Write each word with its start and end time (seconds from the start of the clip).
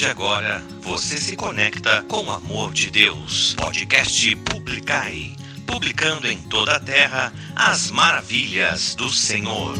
de 0.00 0.06
agora, 0.06 0.62
você 0.80 1.18
se 1.18 1.36
conecta 1.36 2.02
com 2.08 2.24
o 2.24 2.30
amor 2.30 2.72
de 2.72 2.90
Deus. 2.90 3.54
Podcast 3.54 4.34
Publicai. 4.36 5.32
Publicando 5.66 6.26
em 6.26 6.38
toda 6.38 6.76
a 6.76 6.80
terra 6.80 7.30
as 7.54 7.90
maravilhas 7.90 8.94
do 8.94 9.10
Senhor. 9.10 9.74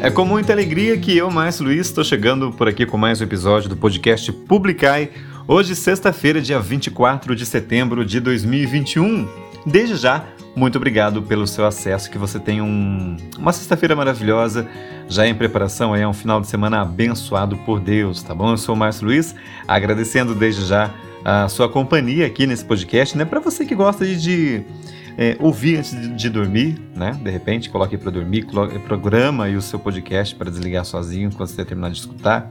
É 0.00 0.08
com 0.08 0.24
muita 0.24 0.52
alegria 0.52 0.96
que 0.96 1.16
eu, 1.16 1.28
Márcio 1.32 1.64
Luiz, 1.64 1.88
estou 1.88 2.04
chegando 2.04 2.52
por 2.52 2.68
aqui 2.68 2.86
com 2.86 2.96
mais 2.96 3.20
um 3.20 3.24
episódio 3.24 3.68
do 3.68 3.76
podcast 3.76 4.30
Publicai. 4.30 5.10
Hoje, 5.48 5.74
sexta-feira, 5.74 6.40
dia 6.40 6.60
24 6.60 7.34
de 7.34 7.44
setembro 7.44 8.04
de 8.04 8.20
2021. 8.20 9.28
Desde 9.66 9.96
já, 9.96 10.24
muito 10.56 10.76
obrigado 10.76 11.22
pelo 11.22 11.46
seu 11.46 11.66
acesso, 11.66 12.10
que 12.10 12.16
você 12.16 12.40
tenha 12.40 12.64
um, 12.64 13.16
uma 13.38 13.52
sexta-feira 13.52 13.94
maravilhosa, 13.94 14.66
já 15.06 15.26
em 15.26 15.34
preparação 15.34 15.92
aí 15.92 16.02
a 16.02 16.08
um 16.08 16.14
final 16.14 16.40
de 16.40 16.48
semana 16.48 16.80
abençoado 16.80 17.58
por 17.58 17.78
Deus, 17.78 18.22
tá 18.22 18.34
bom? 18.34 18.52
Eu 18.52 18.56
sou 18.56 18.74
o 18.74 18.78
Márcio 18.78 19.04
Luiz, 19.04 19.34
agradecendo 19.68 20.34
desde 20.34 20.64
já 20.64 20.90
a 21.22 21.46
sua 21.48 21.68
companhia 21.68 22.26
aqui 22.26 22.46
nesse 22.46 22.64
podcast, 22.64 23.18
né? 23.18 23.26
Para 23.26 23.38
você 23.38 23.66
que 23.66 23.74
gosta 23.74 24.06
de, 24.06 24.16
de 24.16 24.64
é, 25.18 25.36
ouvir 25.40 25.78
antes 25.78 25.98
de, 25.98 26.08
de, 26.08 26.28
dormir, 26.28 26.78
né? 26.94 27.18
De 27.22 27.30
repente, 27.30 27.70
coloque 27.70 27.96
para 27.96 28.10
dormir, 28.10 28.42
coloque, 28.42 28.78
programa 28.80 29.44
aí 29.44 29.56
o 29.56 29.62
seu 29.62 29.78
podcast 29.78 30.34
para 30.34 30.50
desligar 30.50 30.84
sozinho 30.84 31.30
quando 31.32 31.48
você 31.48 31.64
terminar 31.64 31.90
de 31.90 31.98
escutar. 31.98 32.50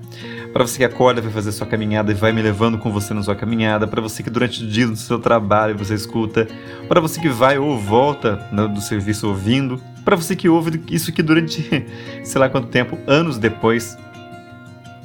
Para 0.51 0.65
você 0.65 0.79
que 0.79 0.83
acorda, 0.83 1.21
vai 1.21 1.31
fazer 1.31 1.51
sua 1.51 1.67
caminhada 1.67 2.11
e 2.11 2.15
vai 2.15 2.31
me 2.31 2.41
levando 2.41 2.77
com 2.79 2.91
você 2.91 3.13
na 3.13 3.21
sua 3.21 3.35
caminhada. 3.35 3.85
Para 3.85 4.01
você 4.01 4.23
que 4.23 4.29
durante 4.29 4.63
o 4.63 4.67
dia 4.67 4.87
no 4.87 4.95
seu 4.95 5.19
trabalho 5.19 5.77
você 5.77 5.93
escuta. 5.93 6.47
Para 6.87 6.99
você 6.99 7.21
que 7.21 7.29
vai 7.29 7.57
ou 7.59 7.77
volta 7.77 8.47
no, 8.51 8.67
do 8.67 8.81
serviço 8.81 9.27
ouvindo. 9.27 9.79
Para 10.03 10.15
você 10.15 10.35
que 10.35 10.49
ouve 10.49 10.81
isso 10.89 11.11
aqui 11.11 11.21
durante, 11.21 11.85
sei 12.23 12.39
lá 12.39 12.49
quanto 12.49 12.67
tempo, 12.67 12.97
anos 13.07 13.37
depois, 13.37 13.97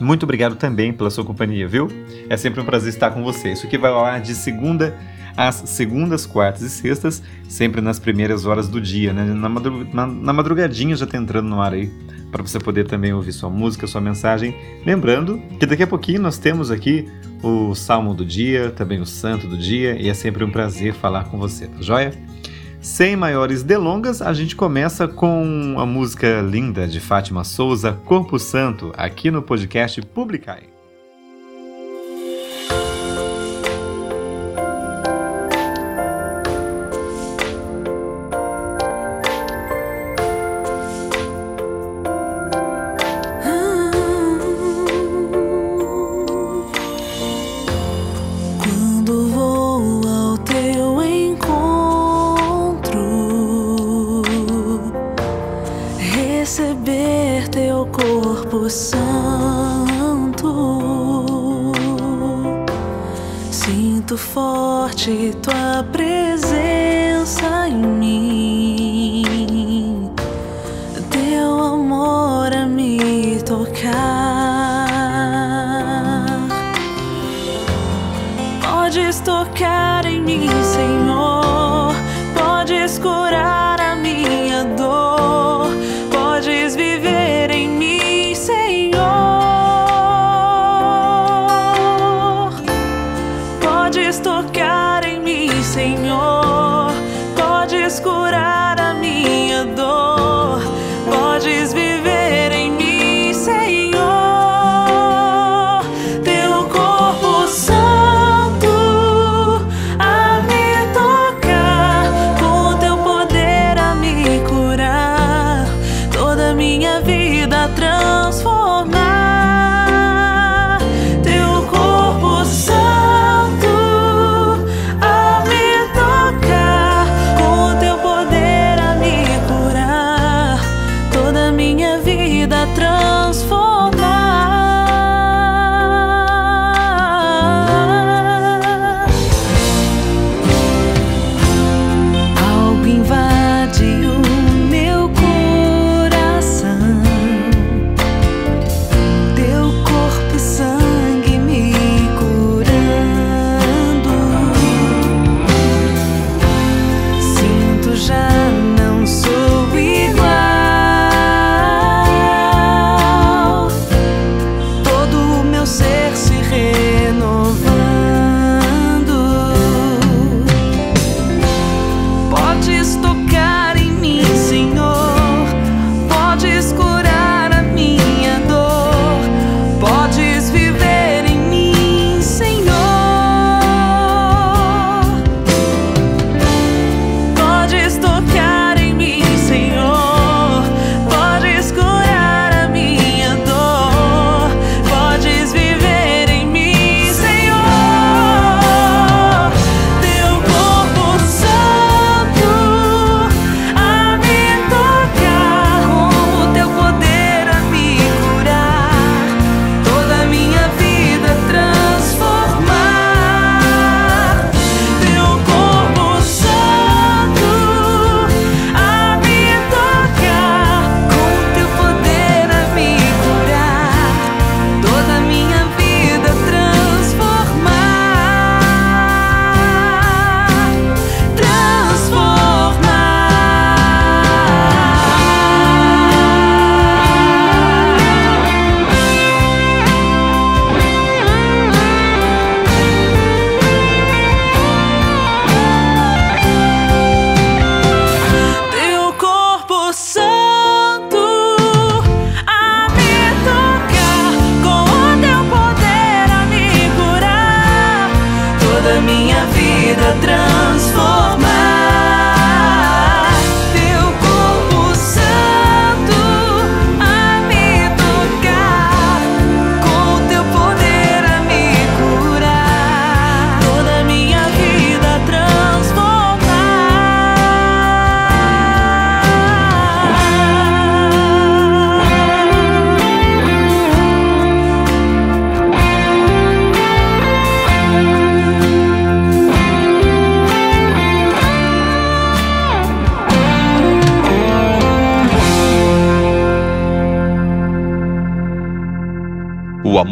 muito 0.01 0.23
obrigado 0.23 0.57
também 0.57 0.95
pela 0.95 1.11
sua 1.11 1.25
companhia, 1.25 1.69
viu? 1.69 1.89
É 2.31 2.37
sempre 2.37 2.61
um 2.61 2.65
prazer 2.65 2.89
estar 2.89 3.11
com 3.11 3.23
você. 3.23 3.53
Isso 3.53 3.67
aqui 3.67 3.77
vai 3.77 3.91
ao 3.91 4.03
ar 4.03 4.19
de 4.19 4.35
segunda 4.35 4.97
às 5.37 5.57
segundas, 5.57 6.27
quartas 6.27 6.63
e 6.63 6.71
sextas, 6.71 7.23
sempre 7.49 7.81
nas 7.81 7.99
primeiras 7.99 8.47
horas 8.47 8.69
do 8.69 8.81
dia, 8.81 9.13
né? 9.13 9.25
Na, 9.25 9.49
madrug 9.49 9.95
na, 9.95 10.07
na 10.07 10.33
madrugadinha 10.33 10.97
já 10.97 11.07
tá 11.07 11.17
entrando 11.17 11.49
no 11.49 11.61
ar 11.61 11.73
aí, 11.73 11.91
para 12.31 12.43
você 12.43 12.59
poder 12.59 12.87
também 12.87 13.13
ouvir 13.13 13.33
sua 13.33 13.51
música, 13.51 13.87
sua 13.87 14.01
mensagem. 14.01 14.55
Lembrando 14.87 15.41
que 15.59 15.67
daqui 15.67 15.83
a 15.83 15.87
pouquinho 15.87 16.21
nós 16.21 16.39
temos 16.39 16.71
aqui 16.71 17.09
o 17.43 17.75
Salmo 17.75 18.15
do 18.15 18.25
Dia, 18.25 18.71
também 18.71 19.01
o 19.01 19.07
Santo 19.07 19.47
do 19.47 19.57
Dia, 19.57 20.01
e 20.01 20.09
é 20.09 20.15
sempre 20.15 20.45
um 20.45 20.51
prazer 20.51 20.95
falar 20.95 21.25
com 21.25 21.39
você, 21.39 21.67
tá 21.67 21.81
joia? 21.81 22.13
Sem 22.81 23.15
maiores 23.15 23.63
delongas, 23.63 24.23
a 24.23 24.33
gente 24.33 24.57
começa 24.57 25.07
com 25.07 25.77
a 25.79 25.85
música 25.85 26.41
linda 26.41 26.89
de 26.89 26.99
Fátima 26.99 27.45
Souza, 27.45 27.93
Corpo 28.07 28.39
Santo, 28.39 28.91
aqui 28.97 29.31
no 29.31 29.43
podcast 29.43 30.01
Publicai. 30.01 30.80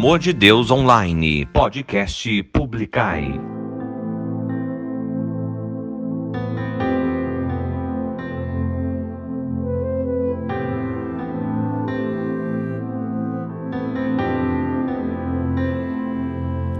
amor 0.09 0.17
de 0.17 0.33
Deus 0.33 0.71
online, 0.71 1.45
podcast 1.53 2.41
Publicai. 2.45 3.39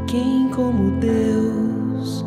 Quem 0.07 0.49
como 0.49 0.99
Deus 0.99 2.25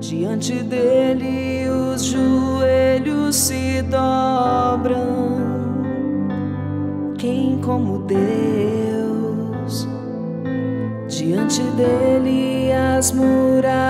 diante 0.00 0.54
dele 0.62 1.68
os 1.68 2.02
joelhos 2.02 3.36
se 3.36 3.82
dobram. 3.82 5.18
Quem 7.18 7.58
como 7.60 7.98
Deus 8.04 8.57
dele 11.78 12.72
as 12.72 13.12
muralhas. 13.12 13.87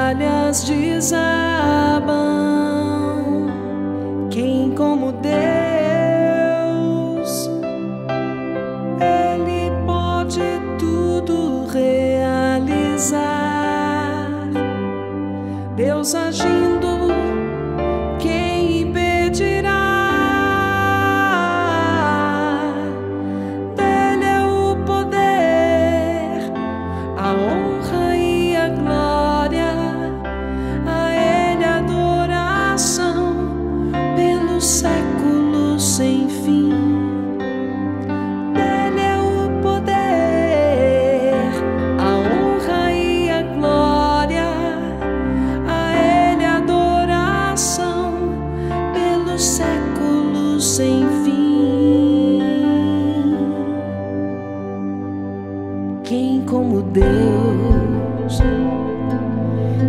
Deus. 56.99 58.43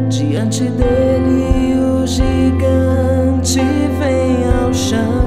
Diante 0.09 0.63
dele 0.65 1.75
o 1.75 2.05
gigante 2.05 3.61
vem 3.99 4.47
ao 4.61 4.73
chão. 4.73 5.25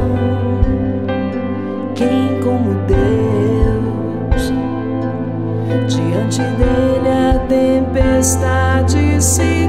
Quem 1.94 2.40
como 2.42 2.74
Deus? 2.86 4.52
Diante 5.88 6.42
dele 6.42 7.08
a 7.08 7.38
tempestade 7.48 9.22
se 9.22 9.61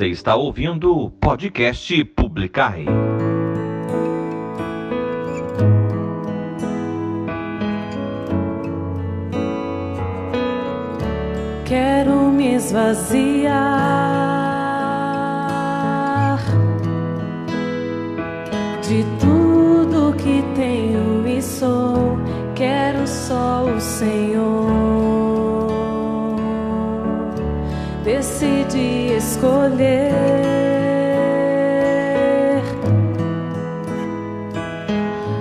Você 0.00 0.06
está 0.06 0.34
ouvindo 0.34 0.96
o 0.96 1.10
podcast 1.10 2.04
Publicai. 2.16 2.86
Quero 11.66 12.14
me 12.32 12.54
esvaziar 12.54 13.50
de 18.80 19.04
tudo 19.20 20.16
que 20.16 20.42
tenho 20.54 21.28
e 21.28 21.42
sou. 21.42 22.16
Quero 22.54 23.06
só 23.06 23.66
o 23.66 23.78
Senhor. 23.78 24.49
escolher 29.40 30.12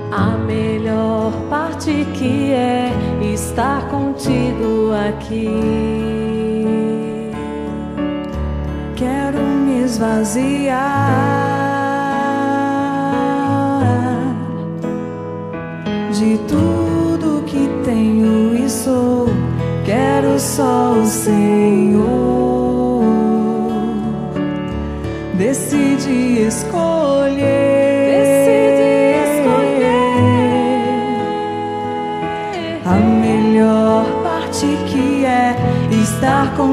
a 0.10 0.38
melhor 0.48 1.34
parte 1.50 2.06
que 2.14 2.54
é 2.54 2.94
estar 3.34 3.90
contigo 3.90 4.94
aqui. 5.10 5.50
Quero 8.96 9.40
me 9.40 9.84
esvaziar. 9.84 11.19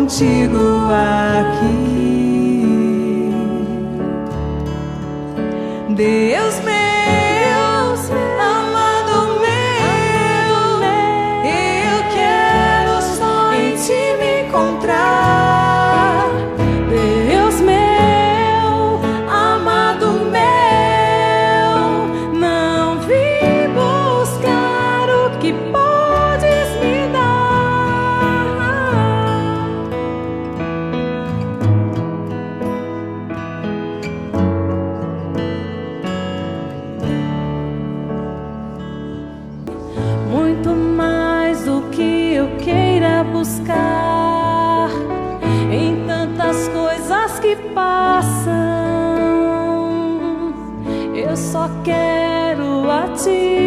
contigo 0.06 0.86
aqui. 0.92 1.66
Deus 5.96 6.25
buscar 43.36 44.88
em 45.70 46.06
tantas 46.06 46.68
coisas 46.68 47.38
que 47.40 47.54
passam. 47.74 48.54
Eu 51.14 51.36
só 51.36 51.68
quero 51.84 52.90
a 52.90 53.08
ti. 53.14 53.65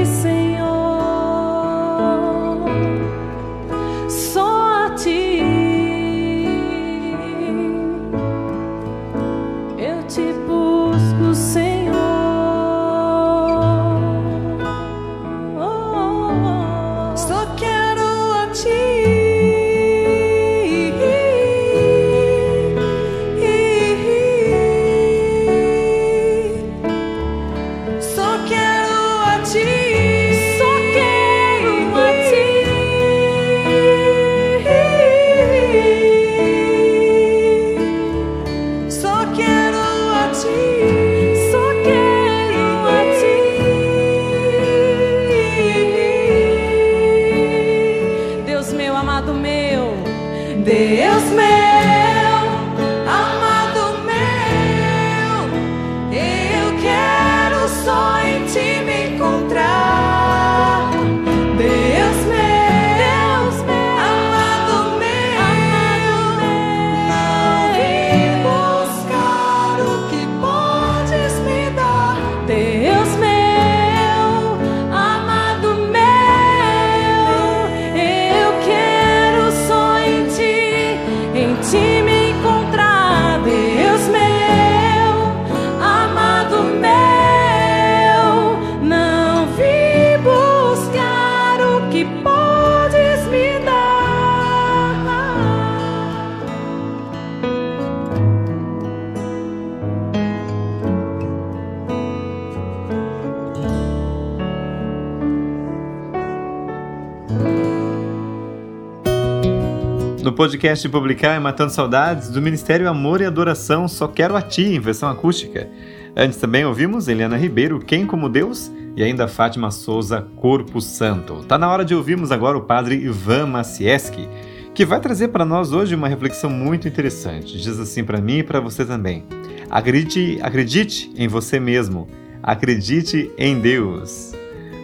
No 110.29 110.36
podcast 110.36 110.88
Publicar 110.88 111.36
e 111.36 111.39
Matando 111.39 111.74
Saudades, 111.74 112.29
do 112.29 112.39
Ministério 112.39 112.88
Amor 112.88 113.19
e 113.19 113.25
Adoração, 113.25 113.88
Só 113.88 114.07
Quero 114.07 114.36
a 114.36 114.43
Ti, 114.43 114.62
em 114.62 114.79
versão 114.79 115.09
acústica. 115.09 115.67
Antes 116.15 116.38
também 116.38 116.63
ouvimos 116.63 117.07
Eliana 117.07 117.36
Ribeiro, 117.36 117.79
Quem 117.79 118.05
Como 118.05 118.29
Deus, 118.29 118.71
e 118.95 119.01
ainda 119.01 119.27
Fátima 119.27 119.71
Souza, 119.71 120.27
Corpo 120.36 120.79
Santo. 120.81 121.43
Tá 121.45 121.57
na 121.57 121.67
hora 121.67 121.83
de 121.83 121.95
ouvirmos 121.95 122.31
agora 122.31 122.55
o 122.55 122.62
padre 122.62 122.93
Ivan 122.93 123.48
Macieski, 123.48 124.29
que 124.75 124.86
vai 124.86 125.00
trazer 125.00 125.29
para 125.29 125.43
nós 125.43 125.74
hoje 125.74 125.95
uma 125.95 126.07
reflexão 126.07 126.48
muito 126.48 126.88
interessante. 126.88 127.59
Diz 127.59 127.79
assim 127.79 128.03
para 128.03 128.21
mim 128.21 128.38
e 128.38 128.43
para 128.43 128.59
você 128.59 128.86
também. 128.86 129.25
Acredite, 129.67 130.38
acredite 130.43 131.12
em 131.15 131.27
você 131.27 131.59
mesmo. 131.59 132.07
Acredite 132.43 133.31
em 133.36 133.59
Deus. 133.59 134.33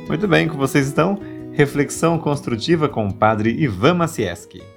Muito 0.08 0.28
bem, 0.28 0.48
com 0.48 0.58
vocês 0.58 0.90
então, 0.90 1.20
reflexão 1.52 2.18
construtiva 2.18 2.90
com 2.90 3.08
o 3.08 3.14
padre 3.14 3.52
Ivan 3.52 3.94
Macieski. 3.94 4.75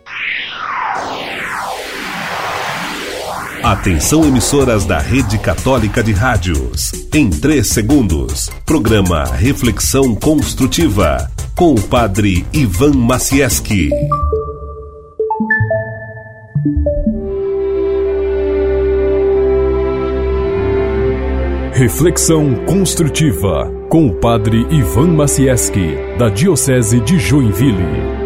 Atenção 3.63 4.25
emissoras 4.25 4.85
da 4.85 4.99
Rede 4.99 5.37
Católica 5.37 6.03
de 6.03 6.13
Rádios. 6.13 6.93
Em 7.13 7.29
3 7.29 7.67
segundos, 7.67 8.49
programa 8.65 9.25
Reflexão 9.25 10.15
Construtiva 10.15 11.31
com 11.57 11.75
o 11.75 11.83
Padre 11.83 12.47
Ivan 12.53 12.93
Macieski. 12.93 13.91
Reflexão 21.73 22.55
construtiva 22.65 23.71
com 23.89 24.07
o 24.07 24.15
Padre 24.15 24.67
Ivan 24.71 25.09
Macieski, 25.09 25.97
da 26.17 26.29
Diocese 26.29 27.01
de 27.01 27.19
Joinville. 27.19 28.18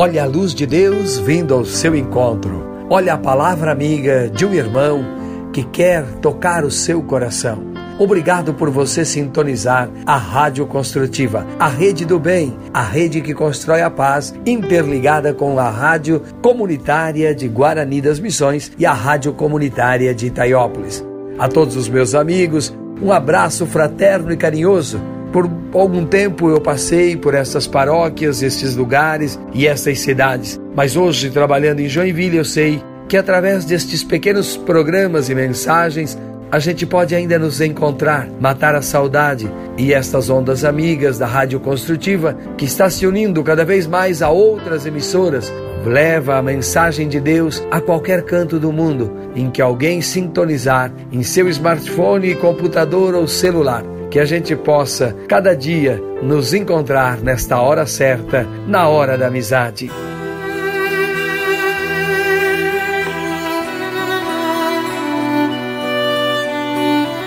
Olha 0.00 0.22
a 0.22 0.26
luz 0.26 0.54
de 0.54 0.64
Deus 0.64 1.18
vindo 1.18 1.52
ao 1.52 1.64
seu 1.64 1.92
encontro. 1.96 2.86
Olha 2.88 3.14
a 3.14 3.18
palavra 3.18 3.72
amiga 3.72 4.30
de 4.32 4.46
um 4.46 4.54
irmão 4.54 5.04
que 5.52 5.64
quer 5.64 6.04
tocar 6.22 6.64
o 6.64 6.70
seu 6.70 7.02
coração. 7.02 7.64
Obrigado 7.98 8.54
por 8.54 8.70
você 8.70 9.04
sintonizar 9.04 9.90
a 10.06 10.16
Rádio 10.16 10.68
Construtiva, 10.68 11.44
a 11.58 11.66
rede 11.66 12.04
do 12.04 12.16
bem, 12.16 12.56
a 12.72 12.80
rede 12.80 13.20
que 13.20 13.34
constrói 13.34 13.82
a 13.82 13.90
paz, 13.90 14.32
interligada 14.46 15.34
com 15.34 15.58
a 15.58 15.68
Rádio 15.68 16.22
Comunitária 16.40 17.34
de 17.34 17.48
Guarani 17.48 18.00
das 18.00 18.20
Missões 18.20 18.70
e 18.78 18.86
a 18.86 18.92
Rádio 18.92 19.32
Comunitária 19.32 20.14
de 20.14 20.26
Itaiópolis. 20.26 21.04
A 21.40 21.48
todos 21.48 21.74
os 21.74 21.88
meus 21.88 22.14
amigos, 22.14 22.72
um 23.02 23.12
abraço 23.12 23.66
fraterno 23.66 24.30
e 24.30 24.36
carinhoso. 24.36 25.17
Por 25.32 25.50
algum 25.74 26.06
tempo 26.06 26.48
eu 26.48 26.60
passei 26.60 27.16
por 27.16 27.34
essas 27.34 27.66
paróquias, 27.66 28.42
esses 28.42 28.74
lugares 28.74 29.38
e 29.52 29.66
essas 29.66 30.00
cidades, 30.00 30.58
mas 30.74 30.96
hoje, 30.96 31.30
trabalhando 31.30 31.80
em 31.80 31.88
Joinville, 31.88 32.38
eu 32.38 32.44
sei 32.44 32.82
que 33.08 33.16
através 33.16 33.64
destes 33.64 34.02
pequenos 34.02 34.56
programas 34.56 35.28
e 35.28 35.34
mensagens 35.34 36.16
a 36.50 36.58
gente 36.58 36.86
pode 36.86 37.14
ainda 37.14 37.38
nos 37.38 37.60
encontrar, 37.60 38.26
matar 38.40 38.74
a 38.74 38.80
saudade 38.80 39.50
e 39.76 39.92
estas 39.92 40.30
ondas 40.30 40.64
amigas 40.64 41.18
da 41.18 41.26
Rádio 41.26 41.60
Construtiva, 41.60 42.34
que 42.56 42.64
está 42.64 42.88
se 42.88 43.06
unindo 43.06 43.42
cada 43.42 43.66
vez 43.66 43.86
mais 43.86 44.22
a 44.22 44.30
outras 44.30 44.86
emissoras, 44.86 45.52
leva 45.84 46.36
a 46.36 46.42
mensagem 46.42 47.06
de 47.06 47.20
Deus 47.20 47.62
a 47.70 47.82
qualquer 47.82 48.22
canto 48.22 48.58
do 48.58 48.72
mundo 48.72 49.12
em 49.36 49.50
que 49.50 49.60
alguém 49.60 50.00
sintonizar 50.00 50.90
em 51.12 51.22
seu 51.22 51.48
smartphone, 51.50 52.34
computador 52.34 53.14
ou 53.14 53.28
celular. 53.28 53.97
Que 54.10 54.18
a 54.18 54.24
gente 54.24 54.56
possa, 54.56 55.14
cada 55.28 55.54
dia, 55.54 56.00
nos 56.22 56.54
encontrar 56.54 57.18
nesta 57.18 57.60
hora 57.60 57.86
certa, 57.86 58.46
na 58.66 58.88
hora 58.88 59.18
da 59.18 59.26
amizade. 59.26 59.90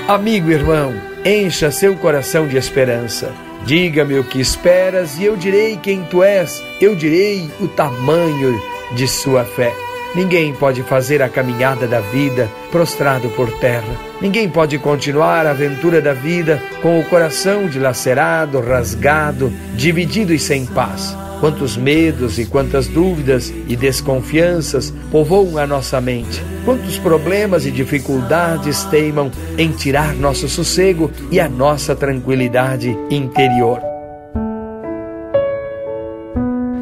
Amigo 0.08 0.52
irmão, 0.52 0.94
encha 1.24 1.72
seu 1.72 1.96
coração 1.96 2.48
de 2.48 2.58
esperança. 2.58 3.32
Diga-me 3.66 4.18
o 4.20 4.24
que 4.24 4.42
esperas 4.42 5.18
e 5.20 5.26
eu 5.26 5.38
direi 5.38 5.78
quem 5.78 6.04
tu 6.04 6.24
és, 6.24 6.62
eu 6.82 6.96
direi 6.96 7.50
o 7.60 7.68
tamanho 7.68 8.60
de 8.96 9.08
sua 9.08 9.46
fé. 9.46 9.72
Ninguém 10.14 10.54
pode 10.54 10.84
fazer 10.84 11.22
a 11.22 11.30
caminhada 11.30 11.88
da 11.88 12.02
vida 12.02 12.50
prostrado 12.70 13.30
por 13.30 13.50
terra. 13.60 13.96
Ninguém 14.20 14.50
pode 14.50 14.78
continuar 14.78 15.46
a 15.46 15.52
aventura 15.52 16.02
da 16.02 16.14
vida 16.14 16.62
com 16.82 17.00
o 17.00 17.06
coração 17.06 17.68
dilacerado, 17.68 18.60
rasgado, 18.60 19.52
dividido 19.74 20.34
e 20.34 20.40
sem 20.40 20.66
paz. 20.66 21.16
Quantos 21.40 21.78
medos 21.78 22.38
e 22.38 22.46
quantas 22.46 22.88
dúvidas 22.88 23.52
e 23.68 23.76
desconfianças 23.76 24.94
povoam 25.10 25.58
a 25.58 25.66
nossa 25.66 26.00
mente. 26.02 26.44
Quantos 26.66 27.00
problemas 27.00 27.66
e 27.66 27.72
dificuldades 27.72 28.84
teimam 28.84 29.32
em 29.58 29.72
tirar 29.72 30.14
nosso 30.14 30.48
sossego 30.50 31.10
e 31.32 31.40
a 31.40 31.48
nossa 31.48 31.96
tranquilidade 31.96 32.96
interior. 33.10 33.80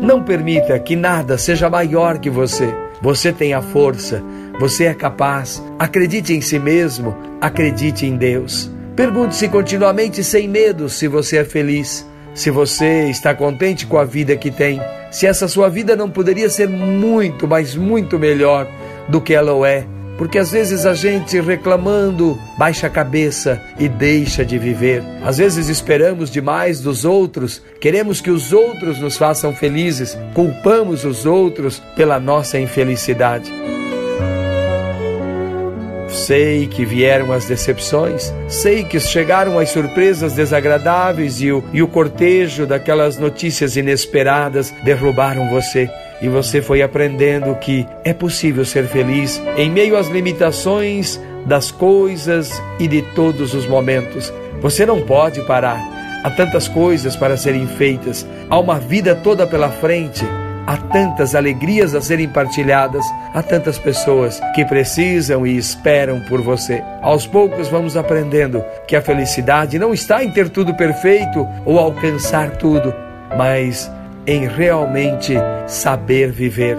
Não 0.02 0.24
permita 0.24 0.80
que 0.80 0.96
nada 0.96 1.38
seja 1.38 1.70
maior 1.70 2.18
que 2.18 2.30
você. 2.30 2.89
Você 3.02 3.32
tem 3.32 3.54
a 3.54 3.62
força, 3.62 4.22
você 4.60 4.86
é 4.86 4.94
capaz. 4.94 5.64
Acredite 5.78 6.34
em 6.34 6.42
si 6.42 6.60
mesmo, 6.60 7.16
acredite 7.40 8.06
em 8.06 8.18
Deus. 8.18 8.70
Pergunte-se 8.96 9.48
continuamente 9.48 10.24
sem 10.24 10.48
medo 10.48 10.90
se 10.90 11.08
você 11.08 11.38
é 11.38 11.46
feliz, 11.46 12.06
se 12.34 12.52
você 12.52 13.10
está 13.10 13.34
contente 13.34 13.86
com 13.86 13.98
a 13.98 14.04
vida 14.04 14.36
que 14.36 14.52
tem, 14.52 14.82
se 15.10 15.26
essa 15.26 15.48
sua 15.48 15.70
vida 15.70 15.96
não 15.96 16.10
poderia 16.10 16.50
ser 16.50 16.68
muito, 16.68 17.48
mas 17.48 17.76
muito 17.76 18.20
melhor 18.20 18.68
do 19.08 19.22
que 19.22 19.34
ela 19.34 19.68
é. 19.68 19.86
Porque 20.20 20.38
às 20.38 20.52
vezes 20.52 20.86
a 20.86 20.94
gente 20.94 21.40
reclamando 21.40 22.38
baixa 22.58 22.88
a 22.88 22.90
cabeça 22.90 23.62
e 23.80 23.88
deixa 23.88 24.44
de 24.44 24.58
viver. 24.58 25.02
Às 25.24 25.38
vezes 25.38 25.70
esperamos 25.70 26.30
demais 26.30 26.82
dos 26.82 27.06
outros, 27.06 27.62
queremos 27.80 28.20
que 28.20 28.30
os 28.30 28.52
outros 28.52 29.00
nos 29.00 29.16
façam 29.16 29.56
felizes, 29.56 30.18
culpamos 30.34 31.06
os 31.06 31.26
outros 31.26 31.82
pela 31.96 32.20
nossa 32.20 32.60
infelicidade. 32.60 33.50
Sei 36.10 36.68
que 36.68 36.84
vieram 36.84 37.32
as 37.32 37.46
decepções, 37.46 38.34
sei 38.50 38.84
que 38.84 39.00
chegaram 39.00 39.58
as 39.58 39.70
surpresas 39.70 40.34
desagradáveis 40.34 41.40
e 41.40 41.50
o, 41.50 41.64
e 41.72 41.82
o 41.82 41.88
cortejo 41.88 42.68
daquelas 42.68 43.18
notícias 43.18 43.78
inesperadas 43.78 44.74
derrubaram 44.84 45.50
você. 45.50 45.90
E 46.22 46.28
você 46.28 46.62
foi 46.62 46.82
aprendendo 46.82 47.56
que 47.56 47.88
é 48.04 48.14
possível 48.14 48.66
ser 48.66 48.86
feliz 48.88 49.42
em 49.58 49.70
meio 49.70 49.96
às 49.98 50.08
limitações 50.08 51.20
das 51.46 51.72
coisas 51.72 52.62
e 52.80 52.88
de 52.88 53.02
todos 53.02 53.54
os 53.54 53.66
momentos. 53.66 54.34
Você 54.62 54.86
não 54.86 55.02
pode 55.02 55.42
parar. 55.44 55.80
Há 56.24 56.30
tantas 56.32 56.68
coisas 56.68 57.16
para 57.16 57.38
serem 57.38 57.66
feitas, 57.66 58.28
há 58.50 58.60
uma 58.60 58.78
vida 58.78 59.16
toda 59.16 59.48
pela 59.48 59.70
frente. 59.70 60.26
Há 60.68 60.78
tantas 60.78 61.34
alegrias 61.34 61.96
a 61.96 62.02
serem 62.02 62.30
partilhadas, 62.30 63.04
há 63.34 63.42
tantas 63.42 63.80
pessoas 63.80 64.40
que 64.54 64.64
precisam 64.64 65.48
e 65.48 65.58
esperam 65.58 66.22
por 66.30 66.42
você. 66.42 66.84
Aos 67.02 67.26
poucos 67.26 67.70
vamos 67.70 67.98
aprendendo 67.98 68.64
que 68.88 68.96
a 68.96 69.02
felicidade 69.02 69.80
não 69.80 69.94
está 69.94 70.24
em 70.24 70.30
ter 70.30 70.48
tudo 70.50 70.76
perfeito 70.76 71.48
ou 71.66 71.80
alcançar 71.80 72.52
tudo, 72.58 72.94
mas 73.36 73.90
em 74.30 74.46
realmente 74.46 75.34
saber 75.66 76.32
viver. 76.32 76.78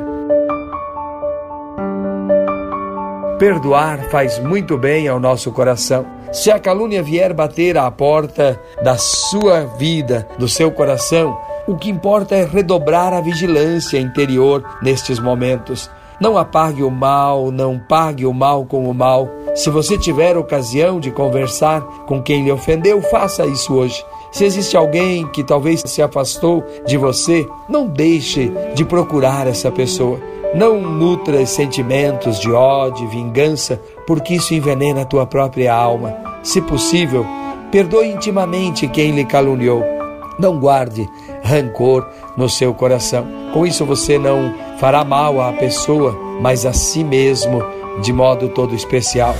Perdoar 3.41 4.09
faz 4.09 4.39
muito 4.39 4.79
bem 4.79 5.09
ao 5.09 5.19
nosso 5.19 5.51
coração. 5.51 6.07
Se 6.33 6.49
a 6.53 6.61
calúnia 6.61 7.03
vier 7.03 7.35
bater 7.35 7.77
à 7.77 7.91
porta 7.91 8.57
da 8.85 8.97
sua 8.97 9.63
vida, 9.65 10.29
do 10.39 10.47
seu 10.47 10.71
coração, 10.71 11.37
o 11.67 11.77
que 11.77 11.91
importa 11.91 12.37
é 12.37 12.45
redobrar 12.45 13.13
a 13.13 13.21
vigilância 13.21 13.99
interior 13.99 14.63
nestes 14.81 15.19
momentos. 15.19 15.91
Não 16.21 16.39
apague 16.39 16.85
o 16.85 16.91
mal, 16.91 17.51
não 17.51 17.81
pague 17.81 18.27
o 18.27 18.33
mal 18.33 18.65
com 18.65 18.89
o 18.89 18.95
mal. 18.95 19.29
Se 19.57 19.71
você 19.71 19.99
tiver 19.99 20.37
ocasião 20.37 21.01
de 21.01 21.11
conversar 21.11 21.81
com 22.07 22.23
quem 22.23 22.45
lhe 22.45 22.53
ofendeu, 22.53 23.03
faça 23.03 23.45
isso 23.45 23.75
hoje. 23.75 24.05
Se 24.31 24.45
existe 24.45 24.77
alguém 24.77 25.27
que 25.27 25.43
talvez 25.43 25.83
se 25.85 26.01
afastou 26.03 26.65
de 26.87 26.97
você, 26.97 27.47
não 27.69 27.87
deixe 27.87 28.53
de 28.75 28.85
procurar 28.85 29.47
essa 29.47 29.71
pessoa. 29.71 30.21
Não 30.55 30.81
nutra 30.81 31.45
sentimentos 31.47 32.39
de 32.41 32.51
ódio, 32.51 33.09
vingança, 33.09 33.81
porque 34.07 34.35
isso 34.35 34.55
envenena 34.55 35.03
a 35.03 35.07
tua 35.07 35.27
própria 35.27 35.73
alma. 35.75 36.17
Se 36.43 36.61
possível, 36.61 37.25
perdoe 37.71 38.09
intimamente 38.09 38.89
quem 38.89 39.13
lhe 39.13 39.25
caluniou 39.25 40.01
não 40.41 40.59
guarde 40.59 41.09
rancor 41.43 42.07
no 42.37 42.49
seu 42.49 42.73
coração. 42.73 43.27
Com 43.53 43.67
isso 43.67 43.85
você 43.85 44.19
não 44.19 44.55
fará 44.79 45.05
mal 45.05 45.41
à 45.41 45.53
pessoa, 45.53 46.19
mas 46.41 46.65
a 46.65 46.73
si 46.73 47.05
mesmo 47.05 47.63
de 48.03 48.13
modo 48.13 48.49
todo 48.49 48.75
especial. 48.75 49.35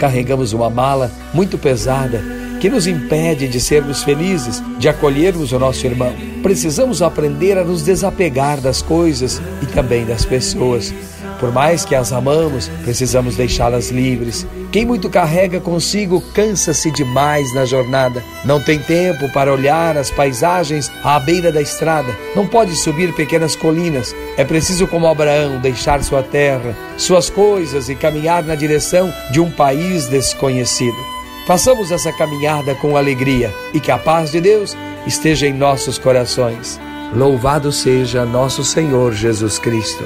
Carregamos 0.00 0.54
uma 0.54 0.70
mala 0.70 1.12
muito 1.34 1.58
pesada 1.58 2.24
que 2.58 2.70
nos 2.70 2.86
impede 2.86 3.46
de 3.46 3.60
sermos 3.60 4.02
felizes, 4.02 4.62
de 4.78 4.88
acolhermos 4.88 5.52
o 5.52 5.58
nosso 5.58 5.86
irmão. 5.86 6.14
Precisamos 6.42 7.02
aprender 7.02 7.58
a 7.58 7.64
nos 7.64 7.82
desapegar 7.82 8.62
das 8.62 8.80
coisas 8.80 9.42
e 9.62 9.66
também 9.66 10.06
das 10.06 10.24
pessoas. 10.24 10.94
Por 11.40 11.50
mais 11.50 11.86
que 11.86 11.94
as 11.94 12.12
amamos, 12.12 12.68
precisamos 12.84 13.34
deixá-las 13.34 13.88
livres. 13.88 14.46
Quem 14.70 14.84
muito 14.84 15.08
carrega 15.08 15.58
consigo 15.58 16.20
cansa-se 16.34 16.90
demais 16.90 17.52
na 17.54 17.64
jornada. 17.64 18.22
Não 18.44 18.60
tem 18.60 18.78
tempo 18.78 19.26
para 19.32 19.50
olhar 19.50 19.96
as 19.96 20.10
paisagens 20.10 20.92
à 21.02 21.18
beira 21.18 21.50
da 21.50 21.62
estrada. 21.62 22.14
Não 22.36 22.46
pode 22.46 22.76
subir 22.76 23.14
pequenas 23.14 23.56
colinas. 23.56 24.14
É 24.36 24.44
preciso, 24.44 24.86
como 24.86 25.06
Abraão, 25.06 25.58
deixar 25.58 26.04
sua 26.04 26.22
terra, 26.22 26.76
suas 26.98 27.30
coisas 27.30 27.88
e 27.88 27.94
caminhar 27.94 28.44
na 28.44 28.54
direção 28.54 29.12
de 29.32 29.40
um 29.40 29.50
país 29.50 30.08
desconhecido. 30.08 30.98
Façamos 31.46 31.90
essa 31.90 32.12
caminhada 32.12 32.74
com 32.74 32.98
alegria 32.98 33.52
e 33.72 33.80
que 33.80 33.90
a 33.90 33.98
paz 33.98 34.30
de 34.30 34.42
Deus 34.42 34.76
esteja 35.06 35.46
em 35.46 35.54
nossos 35.54 35.98
corações. 35.98 36.78
Louvado 37.14 37.72
seja 37.72 38.24
nosso 38.24 38.62
Senhor 38.64 39.12
Jesus 39.12 39.58
Cristo. 39.58 40.04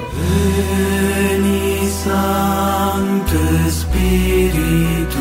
Santo 2.05 3.35
Espírito. 3.67 5.17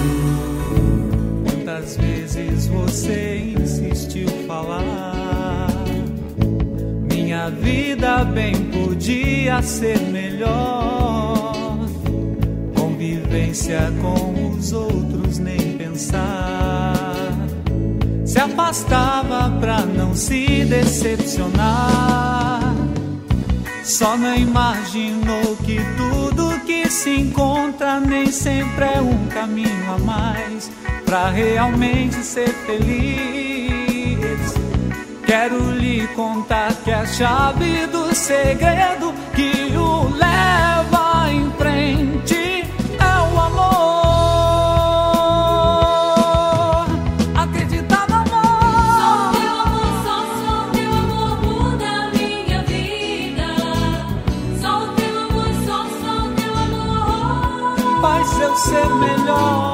Quantas 1.44 1.96
vezes 1.96 2.66
você 2.68 3.54
insistiu 3.58 4.28
falar? 4.46 5.68
Minha 7.10 7.48
vida 7.48 8.24
bem 8.24 8.54
podia 8.70 9.62
ser 9.62 9.98
melhor. 10.00 11.78
Convivência 12.74 13.92
com 14.02 14.56
os 14.56 14.72
outros, 14.72 15.38
nem 15.38 15.78
pensar 15.78 16.93
se 18.34 18.40
afastava 18.40 19.48
pra 19.60 19.82
não 19.82 20.12
se 20.12 20.64
decepcionar. 20.64 22.74
Só 23.84 24.16
não 24.16 24.34
imaginou 24.34 25.56
que 25.64 25.78
tudo 25.96 26.58
que 26.66 26.90
se 26.90 27.10
encontra 27.10 28.00
nem 28.00 28.32
sempre 28.32 28.86
é 28.86 29.00
um 29.00 29.28
caminho 29.28 29.94
a 29.94 29.98
mais 29.98 30.68
pra 31.04 31.30
realmente 31.30 32.16
ser 32.24 32.48
feliz. 32.66 34.52
Quero 35.24 35.70
lhe 35.70 36.04
contar 36.08 36.74
que 36.82 36.90
a 36.90 37.06
chave 37.06 37.86
do 37.86 38.12
segredo 38.16 39.14
que 39.36 39.76
o 39.76 40.08
leva 40.08 41.30
em 41.30 41.52
frente 41.52 42.43
ser 58.74 58.88
melhor. 58.94 59.73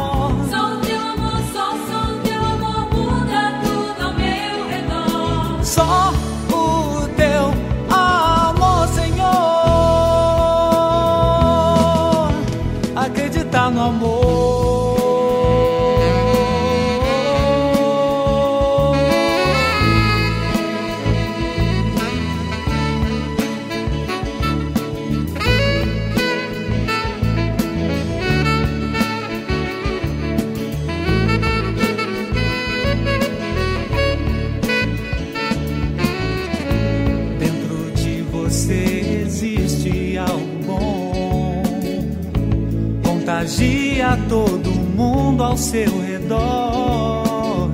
Mundo 45.41 45.45
ao 45.45 45.57
seu 45.57 46.01
redor. 46.03 47.71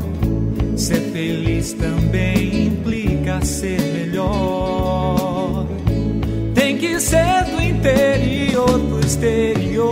Ser 0.77 1.01
feliz 1.13 1.73
também 1.73 2.67
implica 2.69 3.45
ser 3.45 3.81
melhor. 3.81 5.67
Tem 6.55 6.79
que 6.79 7.01
ser 7.01 7.45
do 7.45 7.61
interior 7.61 8.79
pro 8.79 9.01
exterior. 9.01 9.87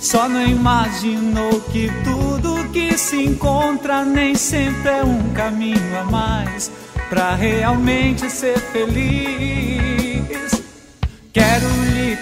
Só 0.00 0.28
não 0.28 0.46
imaginou 0.46 1.60
que 1.72 1.90
tudo 2.04 2.70
que 2.72 2.96
se 2.98 3.24
encontra 3.24 4.04
nem 4.04 4.34
sempre 4.34 4.90
é 4.90 5.02
um 5.02 5.32
caminho 5.32 5.98
a 6.00 6.04
mais 6.04 6.70
para 7.08 7.34
realmente 7.34 8.30
ser 8.30 8.58
feliz 8.58 9.75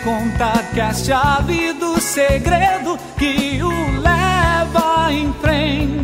contar 0.05 0.62
que 0.75 0.81
a 0.81 0.93
chave 0.93 1.73
do 1.73 1.99
segredo 1.99 2.99
que 3.19 3.59
o 3.62 4.01
leva 4.01 5.11
em 5.11 5.33
frente 5.40 6.04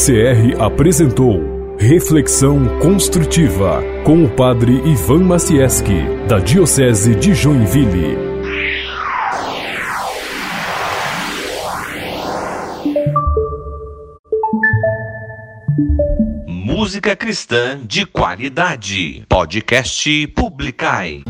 RCR 0.00 0.58
apresentou 0.58 1.76
Reflexão 1.78 2.78
Construtiva 2.78 3.82
com 4.02 4.24
o 4.24 4.30
Padre 4.30 4.72
Ivan 4.88 5.24
Macieski, 5.24 5.92
da 6.26 6.38
Diocese 6.38 7.14
de 7.14 7.34
Joinville. 7.34 8.16
Música 16.46 17.14
cristã 17.14 17.78
de 17.84 18.06
qualidade. 18.06 19.22
Podcast 19.28 20.26
Publicai. 20.28 21.22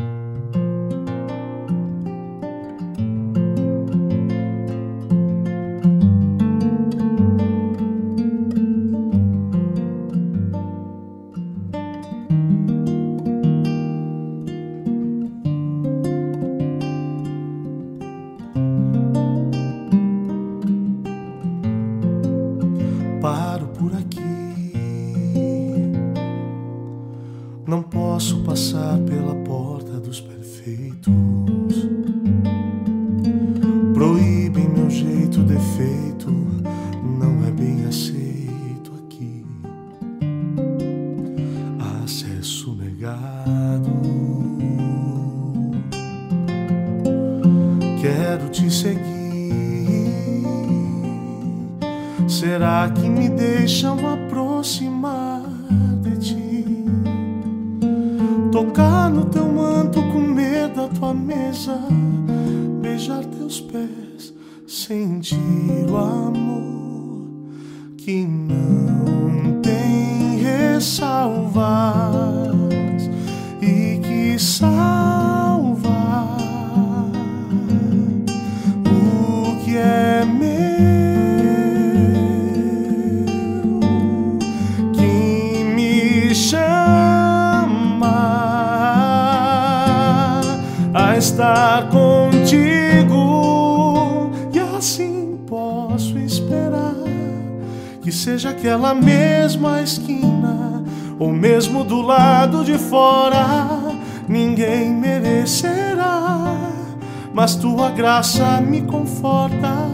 Tua 107.91 107.97
graça 107.97 108.61
me 108.61 108.83
conforta 108.83 109.89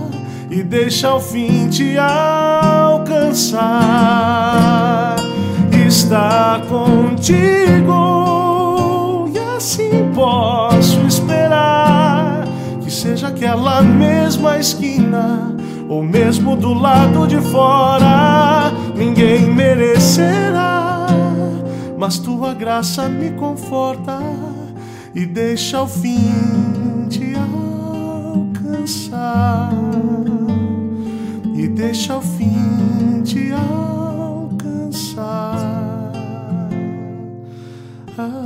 e 0.51 0.63
deixa 0.63 1.09
ao 1.09 1.19
fim 1.21 1.69
te 1.69 1.97
alcançar. 1.99 3.57
Estar 5.87 6.61
contigo 6.67 7.95
e 9.33 9.39
assim 9.57 10.11
posso 10.15 11.01
esperar 11.07 12.45
que 12.83 12.91
seja 12.91 13.29
aquela 13.29 13.81
mesma 13.83 14.59
esquina 14.59 15.57
ou 15.89 16.03
mesmo 16.03 16.57
do 16.57 16.75
lado 16.75 17.27
de 17.27 17.41
fora, 17.41 18.73
ninguém 18.95 19.47
merecerá, 19.47 21.07
mas 21.97 22.19
tua 22.19 22.53
graça 22.53 23.09
me 23.09 23.31
conforta 23.31 24.19
e 25.15 25.25
deixa 25.25 25.79
ao 25.79 25.87
fim 25.87 26.86
alcançar 28.87 29.71
e 31.57 31.67
deixa 31.67 32.15
ao 32.15 32.23
fim 32.23 33.23
te 33.25 33.51
alcançar. 33.53 34.93
Ah. 38.17 38.46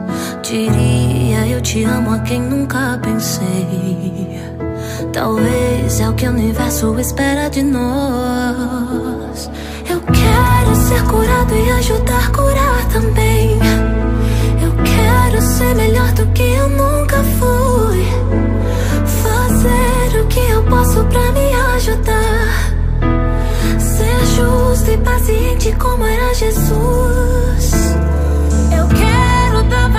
Diria 0.43 1.47
eu 1.47 1.61
te 1.61 1.83
amo 1.83 2.13
a 2.13 2.19
quem 2.19 2.41
nunca 2.41 2.99
pensei. 3.01 4.41
Talvez 5.13 5.99
é 5.99 6.09
o 6.09 6.13
que 6.13 6.25
o 6.25 6.31
universo 6.31 6.99
espera 6.99 7.47
de 7.49 7.61
nós. 7.61 9.49
Eu 9.87 10.01
quero 10.01 10.75
ser 10.75 11.03
curado 11.03 11.55
e 11.55 11.71
ajudar 11.71 12.25
a 12.25 12.29
curar 12.31 12.85
também. 12.91 13.59
Eu 14.63 14.71
quero 14.83 15.41
ser 15.41 15.75
melhor 15.75 16.11
do 16.13 16.25
que 16.27 16.43
eu 16.43 16.69
nunca 16.69 17.23
fui. 17.37 18.05
Fazer 19.05 20.21
o 20.21 20.27
que 20.27 20.39
eu 20.39 20.63
posso 20.63 21.03
pra 21.05 21.31
me 21.33 21.53
ajudar. 21.75 22.73
Ser 23.79 24.25
justo 24.35 24.91
e 24.91 24.97
paciente 24.97 25.71
como 25.73 26.03
era 26.03 26.33
Jesus. 26.33 27.71
Eu 28.75 28.87
quero 28.87 29.63
dar 29.69 29.89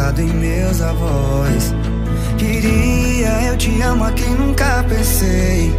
apertado 0.00 0.22
em 0.22 0.32
meus 0.32 0.80
avós. 0.80 1.74
Queria 2.38 3.28
eu 3.42 3.56
te 3.56 3.82
amo 3.82 4.04
a 4.04 4.12
quem 4.12 4.30
nunca 4.30 4.84
pensei. 4.88 5.74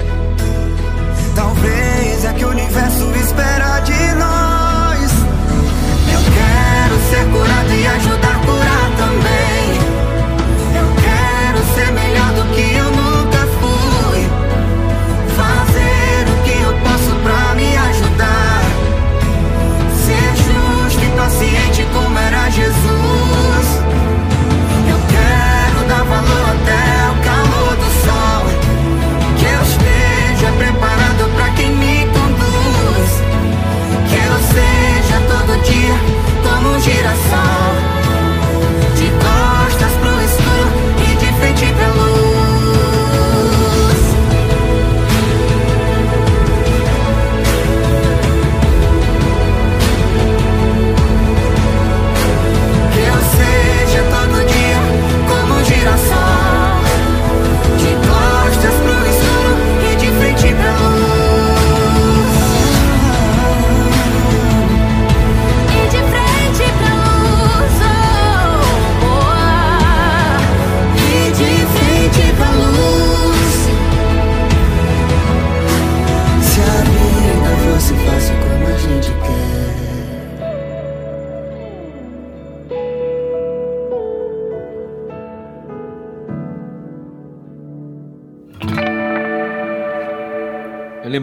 Talvez 1.36 2.26
é 2.26 2.34
que 2.34 2.46
o 2.46 2.50
universo 2.50 3.12
espera 3.16 3.80
de 3.80 4.16
nós. 4.16 5.12
Eu 6.14 6.22
quero 6.38 6.96
ser 7.10 7.32
curado 7.32 7.74
e 7.74 7.88
ajudar 7.88 8.21
como 36.44 36.76
um 36.76 36.80
girassol. 36.80 37.61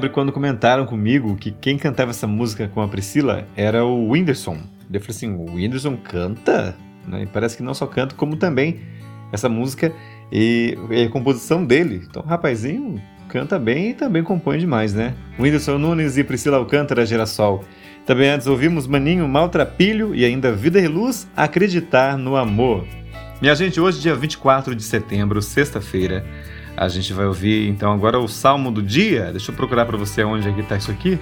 Quando 0.09 0.33
comentaram 0.33 0.87
comigo 0.87 1.37
que 1.37 1.51
quem 1.51 1.79
cantava 1.79 2.11
essa 2.11 2.27
música 2.27 2.68
com 2.68 2.81
a 2.81 2.88
Priscila 2.88 3.47
era 3.57 3.85
o 3.85 4.11
Whindersson. 4.11 4.59
Eu 4.92 5.01
falei 5.01 5.16
assim, 5.16 5.35
o 5.35 5.55
Whindersson 5.55 5.97
canta? 5.97 6.75
Né? 7.07 7.23
E 7.23 7.27
parece 7.27 7.57
que 7.57 7.62
não 7.62 7.75
só 7.75 7.87
canta, 7.87 8.14
como 8.14 8.37
também 8.37 8.81
essa 9.33 9.49
música 9.49 9.92
e, 10.33 10.77
e 10.90 11.05
a 11.05 11.09
composição 11.11 11.64
dele. 11.64 12.03
Então 12.09 12.23
rapazinho 12.23 13.01
canta 13.29 13.59
bem 13.59 13.90
e 13.90 13.94
também 13.94 14.23
compõe 14.23 14.59
demais, 14.59 14.94
né? 14.94 15.14
Whindersson 15.38 15.79
Nunes 15.79 16.16
e 16.16 16.25
Priscila 16.25 16.57
Alcântara 16.57 17.05
Girassol. 17.05 17.62
Também 18.07 18.31
antes 18.31 18.47
ouvimos 18.47 18.87
Maninho 18.87 19.29
Maltrapilho 19.29 20.14
e 20.14 20.25
ainda 20.25 20.51
Vida 20.51 20.81
e 20.81 20.88
Luz, 20.88 21.29
Acreditar 21.37 22.16
no 22.16 22.37
Amor. 22.37 22.87
Minha 23.40 23.55
gente, 23.55 23.79
hoje 23.79 24.01
dia 24.01 24.14
24 24.14 24.75
de 24.75 24.83
setembro, 24.83 25.40
sexta-feira, 25.42 26.25
a 26.79 26.88
gente 26.88 27.12
vai 27.12 27.27
ouvir 27.27 27.69
então 27.69 27.93
agora 27.93 28.19
o 28.19 28.29
Salmo 28.29 28.71
do 28.71 28.81
Dia. 28.81 29.33
Deixa 29.33 29.51
eu 29.51 29.57
procurar 29.57 29.85
para 29.85 29.97
você 29.97 30.23
onde 30.23 30.49
é 30.49 30.53
que 30.53 30.62
tá 30.62 30.77
isso 30.77 30.91
aqui. 30.91 31.19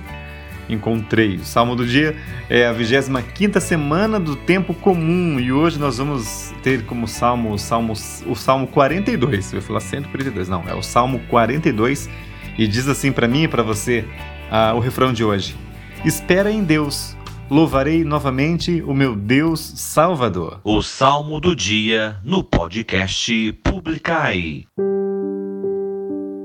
Encontrei. 0.69 1.37
O 1.37 1.45
Salmo 1.45 1.75
do 1.75 1.87
Dia 1.87 2.15
é 2.51 2.67
a 2.67 2.73
25 2.73 3.61
semana 3.61 4.21
do 4.21 4.37
tempo 4.37 4.75
comum 4.75 5.41
e 5.41 5.53
hoje 5.53 5.79
nós 5.79 5.97
vamos 5.97 6.53
ter 6.63 6.85
como 6.85 7.09
salmo 7.09 7.53
o 7.53 7.59
Salmo, 7.59 7.95
o 8.27 8.35
salmo 8.35 8.67
42. 8.67 9.53
Eu 9.53 9.59
ia 9.59 9.63
falar 9.63 9.81
142, 9.81 10.49
não, 10.49 10.65
é 10.69 10.75
o 10.75 10.83
Salmo 10.83 11.21
42 11.31 12.11
e 12.59 12.67
diz 12.67 12.89
assim 12.89 13.11
para 13.11 13.27
mim 13.27 13.45
e 13.45 13.49
para 13.49 13.63
você 13.63 14.05
ah, 14.51 14.75
o 14.75 14.81
refrão 14.81 15.13
de 15.13 15.25
hoje: 15.25 15.57
Espera 16.05 16.51
em 16.51 16.63
Deus, 16.63 17.16
louvarei 17.51 18.05
novamente 18.05 18.83
o 18.83 18.93
meu 18.93 19.15
Deus 19.15 19.61
Salvador. 19.61 20.61
O 20.65 20.83
Salmo 20.83 21.41
do 21.41 21.55
Dia 21.55 22.17
no 22.25 22.43
podcast 22.43 23.53
Publicai. 23.63 24.65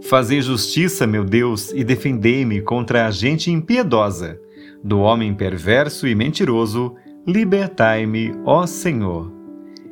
Fazei 0.04 0.42
justiça, 0.42 1.08
meu 1.08 1.24
Deus, 1.24 1.72
e 1.72 1.84
defendei-me 1.84 2.62
contra 2.62 3.08
a 3.08 3.12
gente 3.12 3.52
impiedosa. 3.52 4.40
Do 4.84 5.00
homem 5.00 5.34
perverso 5.34 6.08
e 6.08 6.16
mentiroso, 6.16 6.96
libertai-me, 7.26 8.34
ó 8.46 8.66
Senhor. 8.66 9.32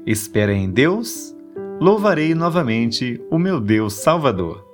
Espera 0.05 0.53
em 0.53 0.69
Deus, 0.69 1.35
louvarei 1.79 2.33
novamente 2.33 3.21
o 3.29 3.37
meu 3.37 3.59
Deus 3.59 3.93
Salvador. 3.93 4.65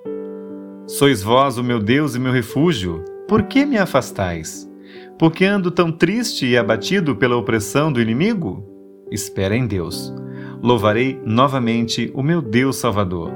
Sois 0.87 1.21
vós 1.21 1.57
o 1.57 1.63
meu 1.63 1.79
Deus 1.79 2.15
e 2.15 2.19
meu 2.19 2.31
refúgio, 2.31 3.03
por 3.27 3.43
que 3.43 3.65
me 3.65 3.77
afastais? 3.77 4.69
Porque 5.17 5.45
ando 5.45 5.71
tão 5.71 5.91
triste 5.91 6.45
e 6.45 6.57
abatido 6.57 7.15
pela 7.15 7.37
opressão 7.37 7.91
do 7.91 8.01
inimigo? 8.01 8.63
Espera 9.11 9.55
em 9.55 9.65
Deus. 9.65 10.13
Louvarei 10.61 11.19
novamente 11.23 12.11
o 12.13 12.21
meu 12.21 12.41
Deus 12.41 12.77
Salvador. 12.77 13.31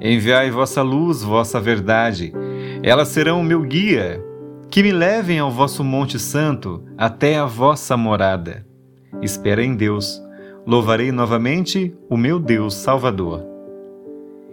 Enviai 0.00 0.50
vossa 0.50 0.82
luz, 0.82 1.22
vossa 1.22 1.60
verdade, 1.60 2.32
elas 2.82 3.08
serão 3.08 3.40
o 3.40 3.44
meu 3.44 3.62
guia, 3.62 4.22
que 4.70 4.82
me 4.82 4.92
levem 4.92 5.38
ao 5.38 5.50
vosso 5.50 5.82
Monte 5.82 6.18
Santo, 6.18 6.84
até 6.96 7.36
a 7.36 7.46
vossa 7.46 7.96
morada. 7.96 8.66
Espera 9.22 9.64
em 9.64 9.74
Deus. 9.74 10.22
Louvarei 10.66 11.10
novamente 11.10 11.94
o 12.10 12.16
meu 12.16 12.38
Deus 12.38 12.74
Salvador. 12.74 13.42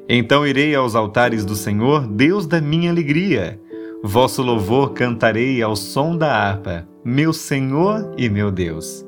Então 0.07 0.45
irei 0.45 0.75
aos 0.75 0.95
altares 0.95 1.43
do 1.43 1.55
Senhor, 1.55 2.07
Deus 2.07 2.45
da 2.45 2.61
minha 2.61 2.91
alegria. 2.91 3.59
Vosso 4.05 4.41
louvor 4.41 4.91
cantarei 4.91 5.61
ao 5.61 5.77
som 5.77 6.17
da 6.17 6.35
harpa, 6.35 6.85
meu 7.05 7.31
Senhor 7.31 8.13
e 8.17 8.29
meu 8.29 8.51
Deus. 8.51 9.05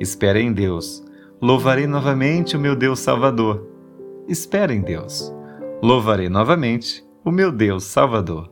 Espera 0.00 0.40
em 0.40 0.54
Deus. 0.54 1.04
Louvarei 1.40 1.86
novamente 1.86 2.56
o 2.56 2.60
meu 2.60 2.74
Deus 2.74 3.00
Salvador. 3.00 3.68
Espera 4.26 4.72
em 4.72 4.80
Deus. 4.80 5.30
Louvarei 5.82 6.30
novamente 6.30 7.04
o 7.22 7.30
meu 7.30 7.52
Deus 7.52 7.84
Salvador. 7.84 8.50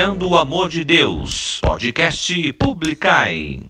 Compartilhando 0.00 0.30
o 0.30 0.38
amor 0.38 0.70
de 0.70 0.82
Deus. 0.82 1.60
Podcast 1.60 2.52
Publicai. 2.54 3.60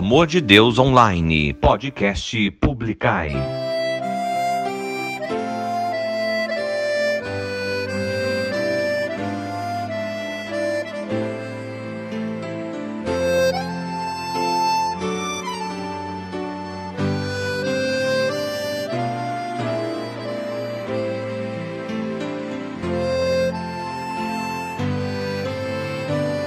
amor 0.00 0.26
de 0.26 0.40
Deus 0.40 0.78
online, 0.78 1.52
podcast 1.52 2.50
Publicai. 2.52 3.32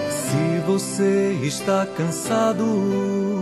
Se 0.10 0.60
Você 0.66 1.38
está 1.44 1.86
cansado 1.86 3.33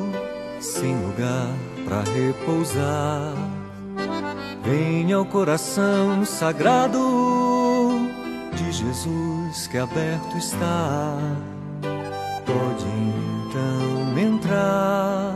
para 1.91 2.09
repousar. 2.13 3.33
Venha 4.63 5.17
ao 5.17 5.25
coração 5.25 6.23
sagrado 6.23 6.97
de 8.53 8.71
Jesus 8.71 9.67
que 9.67 9.77
aberto 9.77 10.37
está. 10.37 11.17
Pode 12.45 12.85
então 12.85 14.17
entrar 14.17 15.35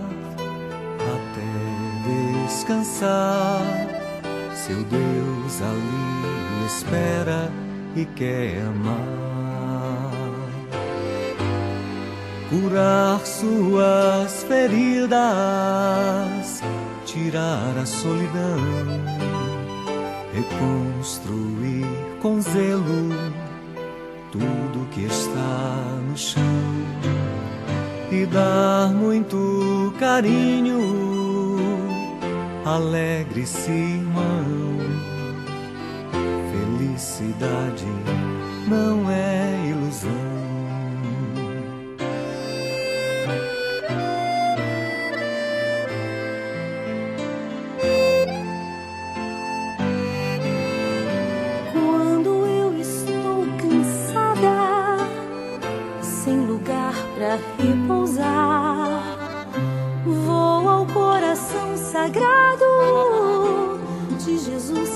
até 1.18 2.46
descansar. 2.46 3.62
Seu 4.54 4.82
Deus 4.86 5.62
ali 5.62 6.66
espera 6.66 7.52
e 7.98 8.06
quer 8.06 8.62
amar. 8.62 9.35
curar 12.62 13.20
suas 13.26 14.44
feridas, 14.44 15.18
tirar 17.06 17.78
a 17.78 17.86
solidão, 17.86 18.60
reconstruir 20.34 21.86
com 22.22 22.40
zelo 22.40 23.10
tudo 24.32 24.88
que 24.92 25.02
está 25.02 26.00
no 26.08 26.18
chão 26.18 26.42
e 28.12 28.26
dar 28.26 28.90
muito 28.90 29.94
carinho, 30.00 30.80
alegre-se, 32.64 33.72
irmão. 33.72 34.76
Felicidade 36.52 37.86
não 38.68 39.12
é 39.12 39.55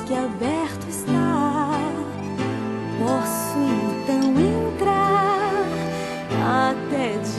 que 0.10 0.16
aberto 0.16 0.90
está. 0.90 1.70
Posso 2.98 3.60
então 4.02 4.34
entrar 4.40 5.52
até 6.68 7.18
descansar. 7.20 7.39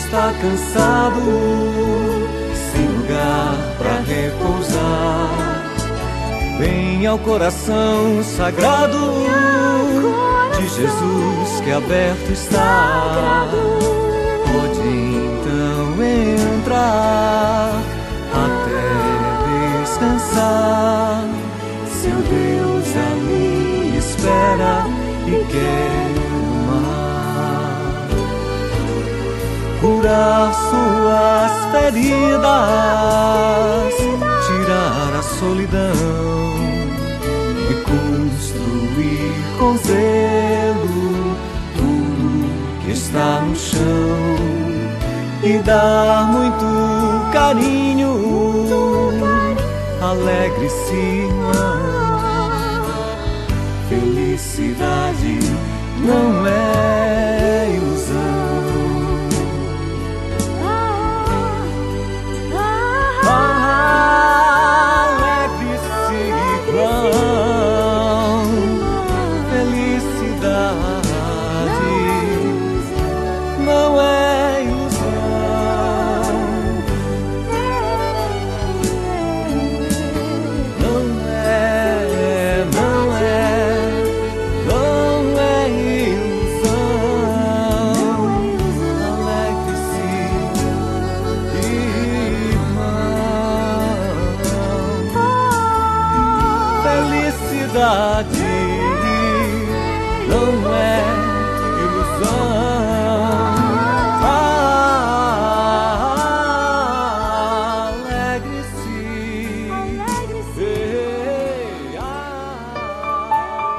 Está 0.00 0.32
cansado, 0.40 1.20
sem 2.72 2.86
lugar 2.86 3.54
para 3.78 4.00
repousar, 4.00 5.28
vem 6.58 7.06
ao 7.06 7.18
coração 7.18 8.22
sagrado 8.24 9.26
de 10.56 10.68
Jesus 10.68 11.60
que 11.62 11.70
aberto 11.70 12.32
está. 12.32 13.46
Pode 14.52 14.88
então 14.88 16.02
entrar 16.02 17.72
até 18.32 19.82
descansar. 19.82 21.24
Seu 22.00 22.16
Deus 22.16 22.96
ali 22.96 23.98
espera 23.98 24.86
e 25.26 25.44
quer 25.52 26.09
curar 29.90 30.52
suas 30.54 31.52
feridas, 31.72 32.40
tirar 34.46 35.10
a 35.18 35.22
solidão 35.22 35.94
e 37.70 37.74
construir 37.82 39.34
com 39.58 39.76
zelo 39.78 41.36
tudo 41.76 42.84
que 42.84 42.92
está 42.92 43.40
no 43.40 43.56
chão 43.56 44.36
e 45.42 45.58
dar 45.58 46.28
muito 46.30 47.32
carinho. 47.32 48.10
Alegre-se, 50.00 50.94
irmão. 50.94 51.69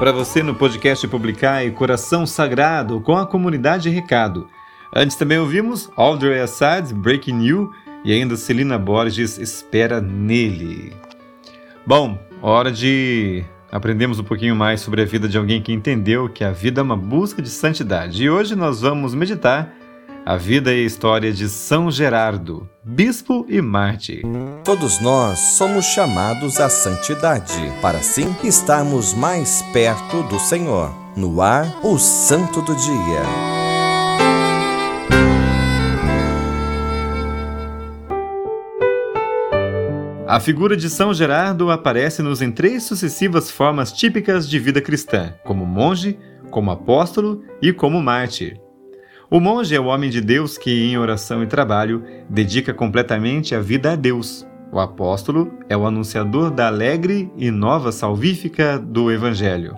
Para 0.02 0.10
você 0.10 0.42
no 0.42 0.52
podcast 0.52 1.06
Publicar 1.06 1.70
Coração 1.74 2.26
Sagrado 2.26 3.00
com 3.00 3.16
a 3.16 3.24
comunidade 3.24 3.88
Recado. 3.88 4.48
Antes 4.92 5.16
também 5.16 5.38
ouvimos 5.38 5.92
Audrey 5.94 6.40
Assad, 6.40 6.92
Breaking 6.92 7.34
New 7.34 7.70
e 8.04 8.12
ainda 8.12 8.34
Celina 8.34 8.76
Borges, 8.76 9.38
Espera 9.38 10.00
Nele. 10.00 10.92
Bom, 11.86 12.18
hora 12.42 12.72
de 12.72 13.44
aprendermos 13.70 14.18
um 14.18 14.24
pouquinho 14.24 14.56
mais 14.56 14.80
sobre 14.80 15.02
a 15.02 15.04
vida 15.04 15.28
de 15.28 15.38
alguém 15.38 15.62
que 15.62 15.72
entendeu 15.72 16.28
que 16.28 16.42
a 16.42 16.50
vida 16.50 16.80
é 16.80 16.82
uma 16.82 16.96
busca 16.96 17.40
de 17.40 17.48
santidade. 17.48 18.24
E 18.24 18.28
hoje 18.28 18.56
nós 18.56 18.80
vamos 18.80 19.14
meditar 19.14 19.72
a 20.24 20.36
vida 20.36 20.72
e 20.72 20.82
a 20.82 20.86
história 20.86 21.32
de 21.32 21.48
São 21.48 21.90
Gerardo, 21.90 22.68
bispo 22.84 23.44
e 23.48 23.60
mártir. 23.60 24.22
Todos 24.64 25.00
nós 25.00 25.38
somos 25.38 25.84
chamados 25.86 26.60
à 26.60 26.68
santidade, 26.68 27.60
para 27.80 27.98
assim 27.98 28.34
estarmos 28.44 29.12
mais 29.14 29.62
perto 29.72 30.22
do 30.24 30.38
Senhor. 30.38 30.94
No 31.16 31.42
ar, 31.42 31.80
o 31.84 31.98
Santo 31.98 32.62
do 32.62 32.74
Dia. 32.74 33.22
A 40.26 40.40
figura 40.40 40.76
de 40.76 40.88
São 40.88 41.12
Gerardo 41.12 41.70
aparece-nos 41.70 42.40
em 42.40 42.50
três 42.50 42.84
sucessivas 42.84 43.50
formas 43.50 43.92
típicas 43.92 44.48
de 44.48 44.58
vida 44.58 44.80
cristã, 44.80 45.34
como 45.44 45.66
monge, 45.66 46.18
como 46.50 46.70
apóstolo 46.70 47.42
e 47.60 47.72
como 47.72 48.00
mártir. 48.00 48.61
O 49.32 49.40
monge 49.40 49.74
é 49.74 49.80
o 49.80 49.86
homem 49.86 50.10
de 50.10 50.20
Deus 50.20 50.58
que, 50.58 50.70
em 50.70 50.98
oração 50.98 51.42
e 51.42 51.46
trabalho, 51.46 52.04
dedica 52.28 52.74
completamente 52.74 53.54
a 53.54 53.60
vida 53.60 53.92
a 53.92 53.96
Deus. 53.96 54.46
O 54.70 54.78
apóstolo 54.78 55.50
é 55.70 55.74
o 55.74 55.86
anunciador 55.86 56.50
da 56.50 56.66
alegre 56.66 57.32
e 57.34 57.50
nova 57.50 57.90
salvífica 57.92 58.78
do 58.78 59.10
Evangelho, 59.10 59.74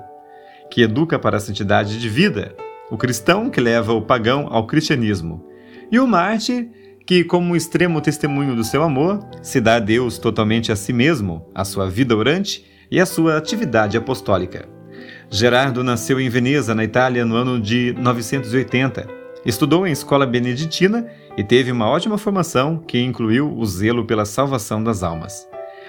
que 0.73 0.83
educa 0.83 1.21
para 1.21 1.37
a 1.37 1.41
santidade 1.41 2.01
de 2.01 2.09
vida. 2.09 2.53
O 2.91 2.97
cristão 2.97 3.49
que 3.49 3.61
leva 3.61 3.93
o 3.93 4.03
pagão 4.03 4.49
ao 4.51 4.67
cristianismo. 4.67 5.47
E 5.89 6.01
o 6.01 6.07
mártir 6.09 6.69
que, 7.07 7.23
como 7.23 7.55
extremo 7.55 8.01
testemunho 8.01 8.57
do 8.57 8.65
seu 8.65 8.83
amor, 8.83 9.21
se 9.41 9.61
dá 9.61 9.77
a 9.77 9.81
Deus 9.81 10.19
totalmente 10.19 10.73
a 10.73 10.77
si 10.77 10.93
mesmo, 10.93 11.49
a 11.55 11.65
sua 11.65 11.89
vida 11.89 12.17
orante 12.17 12.67
e 12.91 13.01
a 13.01 13.07
sua 13.07 13.37
atividade 13.37 13.97
apostólica. 13.97 14.69
Gerardo 15.31 15.85
nasceu 15.85 16.21
em 16.21 16.29
Veneza, 16.29 16.75
na 16.75 16.83
Itália, 16.83 17.25
no 17.25 17.37
ano 17.37 17.61
de 17.61 17.95
980. 17.97 19.23
Estudou 19.45 19.86
em 19.86 19.92
escola 19.92 20.26
beneditina 20.26 21.07
e 21.36 21.45
teve 21.45 21.70
uma 21.70 21.88
ótima 21.88 22.16
formação 22.16 22.78
que 22.78 22.99
incluiu 22.99 23.53
o 23.53 23.64
zelo 23.66 24.05
pela 24.07 24.24
salvação 24.24 24.82
das 24.82 25.03
almas. 25.03 25.47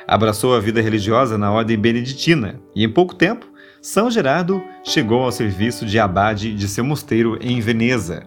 Abraçou 0.07 0.53
a 0.53 0.59
vida 0.59 0.81
religiosa 0.81 1.37
na 1.37 1.51
ordem 1.51 1.77
beneditina 1.77 2.59
e, 2.75 2.83
em 2.83 2.89
pouco 2.89 3.15
tempo, 3.15 3.47
São 3.81 4.11
Gerardo 4.11 4.61
chegou 4.83 5.23
ao 5.23 5.31
serviço 5.31 5.85
de 5.85 5.97
abade 5.97 6.53
de 6.53 6.67
seu 6.67 6.83
mosteiro 6.83 7.37
em 7.41 7.59
Veneza. 7.61 8.23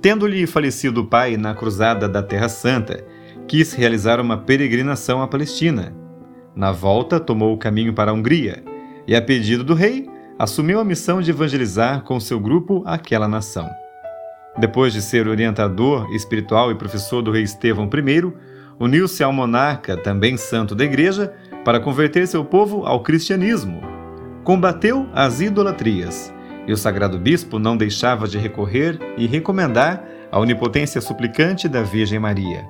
Tendo-lhe 0.00 0.46
falecido 0.46 1.00
o 1.00 1.06
pai 1.06 1.36
na 1.36 1.54
Cruzada 1.54 2.08
da 2.08 2.22
Terra 2.22 2.48
Santa, 2.48 3.04
quis 3.48 3.72
realizar 3.72 4.20
uma 4.20 4.38
peregrinação 4.38 5.20
à 5.20 5.26
Palestina. 5.26 5.92
Na 6.54 6.70
volta, 6.70 7.18
tomou 7.18 7.52
o 7.52 7.58
caminho 7.58 7.92
para 7.92 8.10
a 8.10 8.14
Hungria 8.14 8.62
e, 9.06 9.16
a 9.16 9.20
pedido 9.20 9.64
do 9.64 9.74
rei, 9.74 10.08
assumiu 10.38 10.78
a 10.78 10.84
missão 10.84 11.20
de 11.20 11.30
evangelizar 11.30 12.02
com 12.02 12.20
seu 12.20 12.38
grupo 12.38 12.82
aquela 12.86 13.26
nação. 13.26 13.68
Depois 14.58 14.92
de 14.92 15.02
ser 15.02 15.28
orientador 15.28 16.10
espiritual 16.14 16.70
e 16.70 16.74
professor 16.74 17.20
do 17.20 17.30
rei 17.30 17.42
Estevão 17.42 17.84
I, 17.92 18.32
uniu-se 18.80 19.22
ao 19.22 19.32
monarca, 19.32 19.96
também 19.96 20.36
santo 20.36 20.74
da 20.74 20.84
igreja, 20.84 21.34
para 21.64 21.80
converter 21.80 22.26
seu 22.26 22.44
povo 22.44 22.86
ao 22.86 23.02
cristianismo. 23.02 23.80
Combateu 24.44 25.08
as 25.12 25.40
idolatrias, 25.40 26.32
e 26.66 26.72
o 26.72 26.76
sagrado 26.76 27.18
bispo 27.18 27.58
não 27.58 27.76
deixava 27.76 28.26
de 28.26 28.38
recorrer 28.38 28.98
e 29.18 29.26
recomendar 29.26 30.04
a 30.30 30.38
onipotência 30.38 31.00
suplicante 31.00 31.68
da 31.68 31.82
Virgem 31.82 32.18
Maria. 32.18 32.64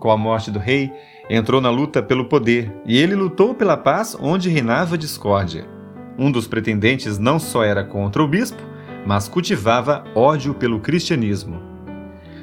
Com 0.00 0.10
a 0.10 0.16
morte 0.16 0.50
do 0.50 0.58
rei, 0.58 0.90
entrou 1.28 1.60
na 1.60 1.70
luta 1.70 2.02
pelo 2.02 2.24
poder, 2.24 2.72
e 2.84 2.98
ele 2.98 3.14
lutou 3.14 3.54
pela 3.54 3.76
paz 3.76 4.16
onde 4.18 4.48
reinava 4.48 4.98
discórdia. 4.98 5.66
Um 6.18 6.32
dos 6.32 6.48
pretendentes 6.48 7.18
não 7.18 7.38
só 7.38 7.62
era 7.62 7.84
contra 7.84 8.22
o 8.22 8.28
bispo, 8.28 8.62
mas 9.06 9.28
cultivava 9.28 10.04
ódio 10.14 10.54
pelo 10.54 10.80
cristianismo. 10.80 11.60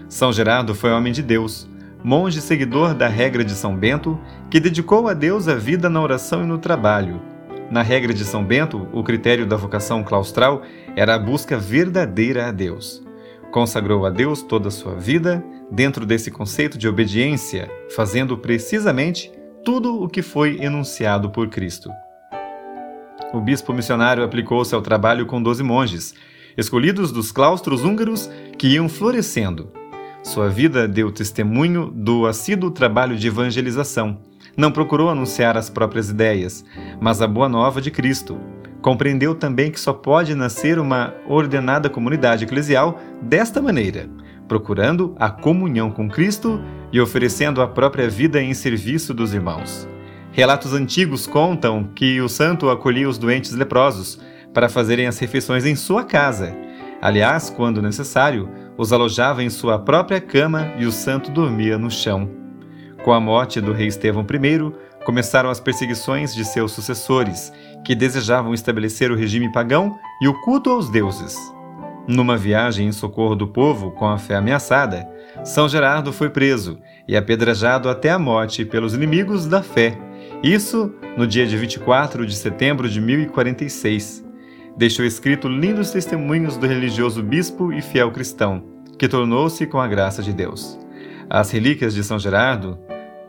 São 0.09 0.31
Gerardo 0.31 0.73
foi 0.73 0.91
homem 0.91 1.11
de 1.11 1.21
Deus, 1.21 1.67
monge 2.03 2.41
seguidor 2.41 2.93
da 2.93 3.07
regra 3.07 3.43
de 3.43 3.53
São 3.53 3.75
Bento, 3.75 4.19
que 4.49 4.59
dedicou 4.59 5.07
a 5.07 5.13
Deus 5.13 5.47
a 5.47 5.55
vida 5.55 5.89
na 5.89 6.01
oração 6.01 6.43
e 6.43 6.47
no 6.47 6.57
trabalho. 6.57 7.21
Na 7.69 7.81
regra 7.81 8.13
de 8.13 8.23
São 8.23 8.43
Bento, 8.43 8.87
o 8.93 9.03
critério 9.03 9.45
da 9.45 9.57
vocação 9.57 10.03
claustral 10.03 10.61
era 10.95 11.15
a 11.15 11.19
busca 11.19 11.57
verdadeira 11.57 12.47
a 12.47 12.51
Deus. 12.51 13.03
Consagrou 13.51 14.05
a 14.05 14.09
Deus 14.09 14.41
toda 14.41 14.69
a 14.69 14.71
sua 14.71 14.95
vida, 14.95 15.43
dentro 15.69 16.05
desse 16.05 16.31
conceito 16.31 16.77
de 16.77 16.87
obediência, 16.87 17.69
fazendo 17.93 18.37
precisamente 18.37 19.31
tudo 19.65 20.01
o 20.01 20.07
que 20.07 20.21
foi 20.21 20.61
enunciado 20.61 21.29
por 21.29 21.49
Cristo. 21.49 21.89
O 23.33 23.41
bispo 23.41 23.73
missionário 23.73 24.23
aplicou-se 24.23 24.73
ao 24.73 24.81
trabalho 24.81 25.25
com 25.25 25.41
doze 25.41 25.61
monges, 25.61 26.13
escolhidos 26.57 27.11
dos 27.11 27.31
claustros 27.31 27.83
húngaros 27.83 28.29
que 28.57 28.67
iam 28.67 28.89
florescendo. 28.89 29.71
Sua 30.23 30.49
vida 30.49 30.87
deu 30.87 31.11
testemunho 31.11 31.91
do 31.93 32.25
assíduo 32.25 32.71
trabalho 32.71 33.15
de 33.15 33.27
evangelização. 33.27 34.17
Não 34.57 34.71
procurou 34.71 35.09
anunciar 35.09 35.55
as 35.55 35.69
próprias 35.69 36.09
ideias, 36.09 36.65
mas 36.99 37.21
a 37.21 37.27
boa 37.27 37.47
nova 37.47 37.79
de 37.79 37.91
Cristo. 37.91 38.37
Compreendeu 38.81 39.35
também 39.35 39.71
que 39.71 39.79
só 39.79 39.93
pode 39.93 40.33
nascer 40.33 40.79
uma 40.79 41.13
ordenada 41.27 41.89
comunidade 41.89 42.43
eclesial 42.43 42.99
desta 43.21 43.61
maneira, 43.61 44.09
procurando 44.47 45.15
a 45.19 45.29
comunhão 45.29 45.91
com 45.91 46.09
Cristo 46.09 46.59
e 46.91 46.99
oferecendo 46.99 47.61
a 47.61 47.67
própria 47.67 48.09
vida 48.09 48.41
em 48.41 48.53
serviço 48.53 49.13
dos 49.13 49.33
irmãos. 49.33 49.87
Relatos 50.31 50.73
antigos 50.73 51.25
contam 51.25 51.89
que 51.95 52.21
o 52.21 52.29
santo 52.29 52.69
acolhia 52.69 53.09
os 53.09 53.17
doentes 53.17 53.53
leprosos 53.53 54.19
para 54.53 54.69
fazerem 54.69 55.07
as 55.07 55.19
refeições 55.19 55.65
em 55.65 55.75
sua 55.75 56.03
casa. 56.03 56.55
Aliás, 57.01 57.49
quando 57.49 57.81
necessário, 57.81 58.49
os 58.77 58.91
alojava 58.91 59.43
em 59.43 59.49
sua 59.49 59.79
própria 59.79 60.19
cama 60.19 60.73
e 60.77 60.85
o 60.85 60.91
santo 60.91 61.31
dormia 61.31 61.77
no 61.77 61.91
chão. 61.91 62.29
Com 63.03 63.13
a 63.13 63.19
morte 63.19 63.61
do 63.61 63.71
rei 63.71 63.87
Estevão 63.87 64.23
I, 64.23 64.73
começaram 65.05 65.49
as 65.49 65.59
perseguições 65.59 66.35
de 66.35 66.43
seus 66.43 66.73
sucessores, 66.73 67.53
que 67.85 67.95
desejavam 67.95 68.53
estabelecer 68.53 69.11
o 69.11 69.15
regime 69.15 69.49
pagão 69.51 69.97
e 70.21 70.27
o 70.27 70.33
culto 70.41 70.69
aos 70.69 70.89
deuses. 70.89 71.35
Numa 72.07 72.35
viagem 72.35 72.87
em 72.87 72.91
socorro 72.91 73.35
do 73.35 73.47
povo 73.47 73.91
com 73.91 74.05
a 74.05 74.17
fé 74.17 74.35
ameaçada, 74.35 75.07
São 75.45 75.69
Gerardo 75.69 76.11
foi 76.11 76.29
preso 76.29 76.79
e 77.07 77.15
apedrejado 77.15 77.89
até 77.89 78.09
a 78.09 78.19
morte 78.19 78.65
pelos 78.65 78.93
inimigos 78.93 79.45
da 79.45 79.63
fé. 79.63 79.97
Isso 80.43 80.93
no 81.17 81.25
dia 81.25 81.47
de 81.47 81.55
24 81.55 82.25
de 82.25 82.35
setembro 82.35 82.89
de 82.89 82.99
1046. 82.99 84.26
Deixou 84.77 85.03
escrito 85.03 85.47
lindos 85.47 85.89
testemunhos 85.89 86.55
do 86.55 86.67
religioso 86.67 87.23
bispo 87.23 87.73
e 87.73 87.81
fiel 87.81 88.11
cristão, 88.11 88.63
que 88.99 89.07
tornou-se 89.07 89.65
com 89.65 89.81
a 89.81 89.87
graça 89.87 90.21
de 90.21 90.31
Deus. 90.31 90.77
As 91.27 91.49
relíquias 91.49 91.95
de 91.95 92.03
São 92.03 92.19
Gerardo, 92.19 92.77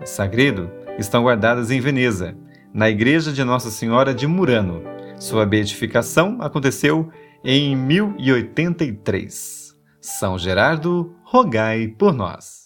Sagredo, 0.04 0.70
estão 0.98 1.22
guardadas 1.22 1.70
em 1.70 1.80
Veneza, 1.80 2.36
na 2.72 2.90
igreja 2.90 3.32
de 3.32 3.42
Nossa 3.42 3.70
Senhora 3.70 4.12
de 4.12 4.26
Murano. 4.26 4.82
Sua 5.18 5.46
beatificação 5.46 6.36
aconteceu 6.42 7.08
em 7.42 7.74
1083. 7.74 9.74
São 10.02 10.38
Gerardo, 10.38 11.14
rogai 11.24 11.88
por 11.88 12.12
nós. 12.12 12.62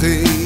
viaje. 0.00 0.39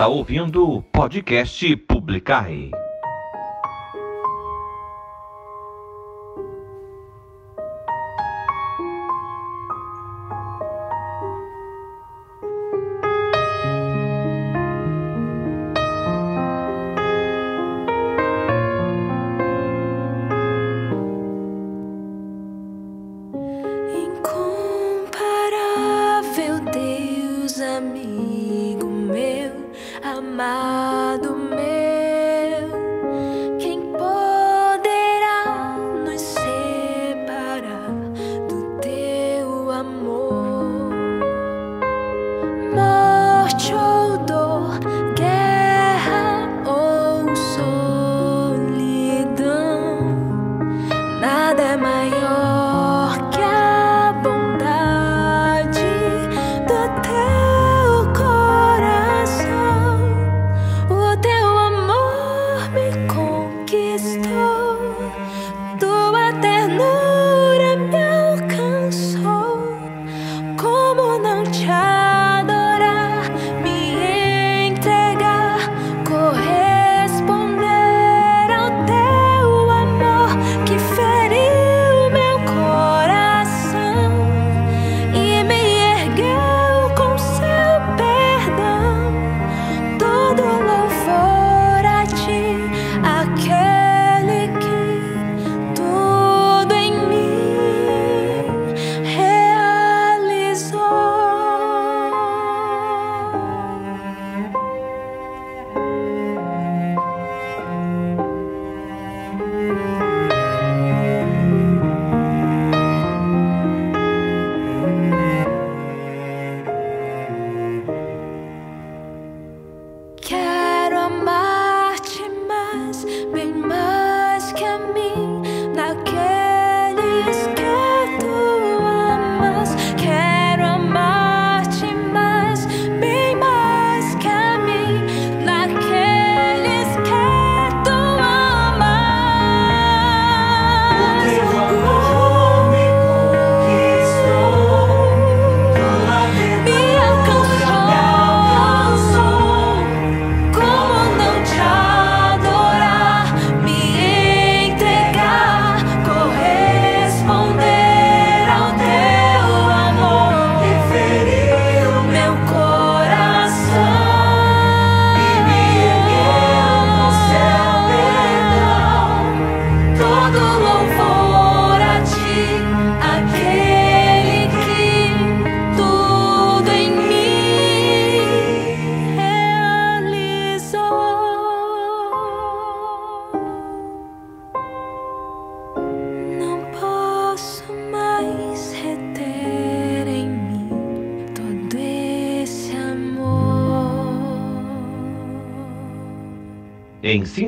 está 0.00 0.08
ouvindo 0.08 0.66
o 0.66 0.80
podcast 0.80 1.76
Publicar. 1.76 2.48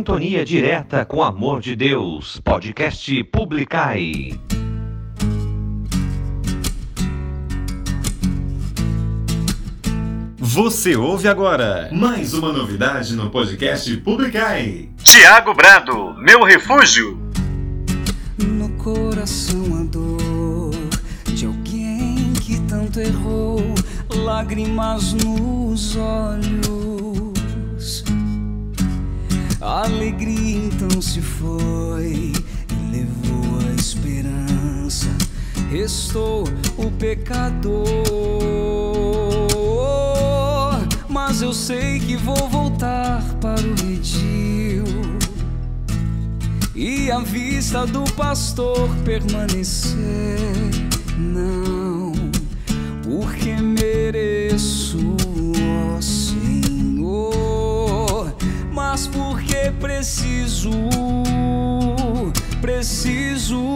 sintonia 0.02 0.44
direta 0.44 1.04
com 1.04 1.22
Amor 1.22 1.60
de 1.60 1.76
Deus, 1.76 2.40
podcast 2.42 3.22
Publicai. 3.22 4.36
Você 10.38 10.96
ouve 10.96 11.28
agora 11.28 11.88
mais 11.92 12.34
uma 12.34 12.52
novidade 12.52 13.14
no 13.14 13.30
podcast 13.30 13.96
Publicai. 13.98 14.88
Tiago 15.04 15.54
Brado, 15.54 16.14
meu 16.14 16.42
refúgio. 16.42 17.16
No 18.44 18.70
coração 18.70 19.82
a 19.82 19.84
dor 19.84 20.74
de 21.32 21.46
alguém 21.46 22.32
que 22.40 22.60
tanto 22.62 22.98
errou, 22.98 23.62
lágrimas 24.24 25.12
nos 25.12 25.94
olhos 25.94 27.31
a 29.62 29.84
alegria 29.84 30.58
então 30.58 31.00
se 31.00 31.20
foi 31.20 32.32
e 32.34 32.90
levou 32.90 33.60
a 33.60 33.74
esperança. 33.74 35.06
Restou 35.70 36.48
o 36.76 36.90
pecador, 36.90 37.86
mas 41.08 41.42
eu 41.42 41.52
sei 41.52 42.00
que 42.00 42.16
vou 42.16 42.48
voltar 42.48 43.22
para 43.40 43.60
o 43.60 43.74
redil. 43.86 44.82
E 46.74 47.08
a 47.12 47.20
vista 47.20 47.86
do 47.86 48.02
pastor 48.14 48.88
permanecer, 49.04 50.40
não, 51.16 52.12
porque 53.04 53.52
mereço. 53.52 55.31
mas 58.92 59.06
porque 59.06 59.72
preciso, 59.80 60.70
preciso. 62.60 63.74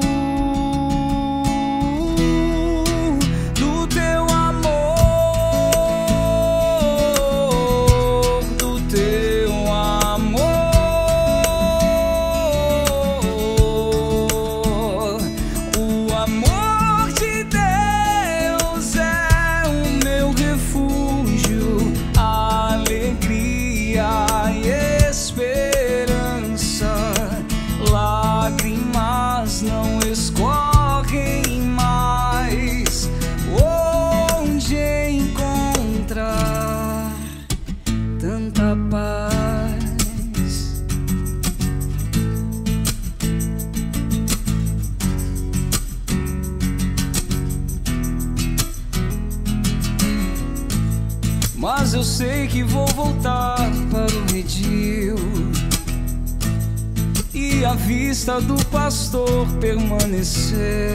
Permanecer, 60.27 60.86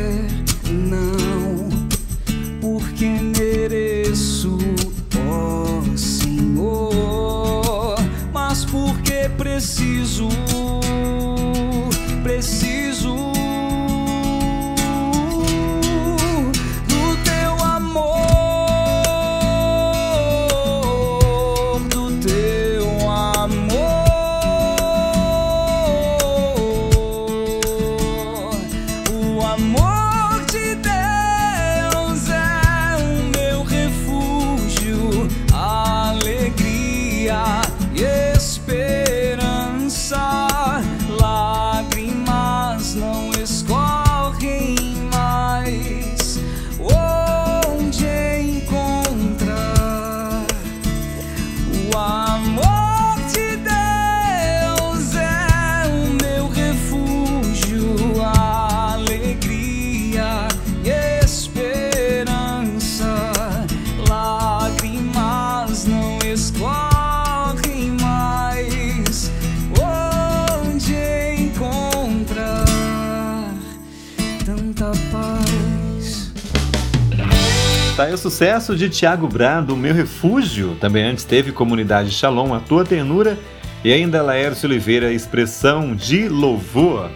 de 78.76 78.90
Tiago 78.90 79.28
Brado, 79.28 79.76
Meu 79.76 79.94
Refúgio. 79.94 80.76
Também 80.80 81.04
antes 81.04 81.24
teve 81.24 81.52
Comunidade 81.52 82.12
Shalom, 82.12 82.54
A 82.54 82.60
Tua 82.60 82.84
Ternura. 82.84 83.38
E 83.84 83.92
ainda 83.92 84.22
Laércio 84.22 84.70
Oliveira, 84.70 85.12
Expressão 85.12 85.96
de 85.96 86.30
Louvor. 86.30 87.10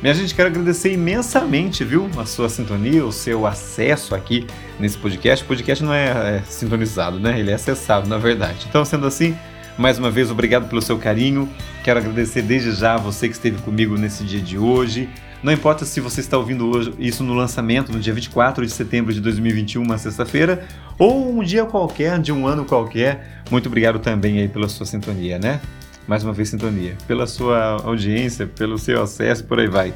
Minha 0.00 0.14
gente, 0.14 0.34
quero 0.34 0.48
agradecer 0.48 0.92
imensamente, 0.92 1.82
viu, 1.82 2.08
a 2.16 2.24
sua 2.24 2.48
sintonia, 2.48 3.04
o 3.04 3.10
seu 3.10 3.46
acesso 3.46 4.14
aqui 4.14 4.46
nesse 4.78 4.96
podcast. 4.96 5.44
O 5.44 5.48
podcast 5.48 5.82
não 5.82 5.92
é, 5.92 6.36
é 6.36 6.42
sintonizado, 6.46 7.18
né? 7.18 7.38
Ele 7.38 7.50
é 7.50 7.54
acessado, 7.54 8.08
na 8.08 8.16
verdade. 8.16 8.66
Então, 8.68 8.84
sendo 8.84 9.06
assim, 9.06 9.36
mais 9.76 9.98
uma 9.98 10.10
vez, 10.10 10.30
obrigado 10.30 10.68
pelo 10.68 10.80
seu 10.80 10.98
carinho. 10.98 11.48
Quero 11.82 11.98
agradecer 11.98 12.42
desde 12.42 12.72
já 12.72 12.94
a 12.94 12.98
você 12.98 13.28
que 13.28 13.34
esteve 13.34 13.60
comigo 13.62 13.96
nesse 13.96 14.22
dia 14.22 14.40
de 14.40 14.56
hoje. 14.56 15.08
Não 15.42 15.52
importa 15.52 15.84
se 15.84 16.00
você 16.00 16.20
está 16.20 16.36
ouvindo 16.36 16.68
hoje 16.68 16.92
isso 16.98 17.22
no 17.22 17.32
lançamento, 17.32 17.92
no 17.92 18.00
dia 18.00 18.12
24 18.12 18.66
de 18.66 18.72
setembro 18.72 19.12
de 19.12 19.20
2021, 19.20 19.82
uma 19.82 19.96
sexta-feira, 19.96 20.66
ou 20.98 21.32
um 21.32 21.44
dia 21.44 21.64
qualquer, 21.64 22.18
de 22.18 22.32
um 22.32 22.46
ano 22.46 22.64
qualquer. 22.64 23.42
Muito 23.50 23.66
obrigado 23.66 24.00
também 24.00 24.40
aí 24.40 24.48
pela 24.48 24.68
sua 24.68 24.84
sintonia, 24.84 25.38
né? 25.38 25.60
Mais 26.08 26.24
uma 26.24 26.32
vez, 26.32 26.48
sintonia. 26.48 26.96
Pela 27.06 27.26
sua 27.26 27.80
audiência, 27.84 28.46
pelo 28.46 28.78
seu 28.78 29.00
acesso, 29.00 29.44
por 29.44 29.60
aí 29.60 29.68
vai. 29.68 29.94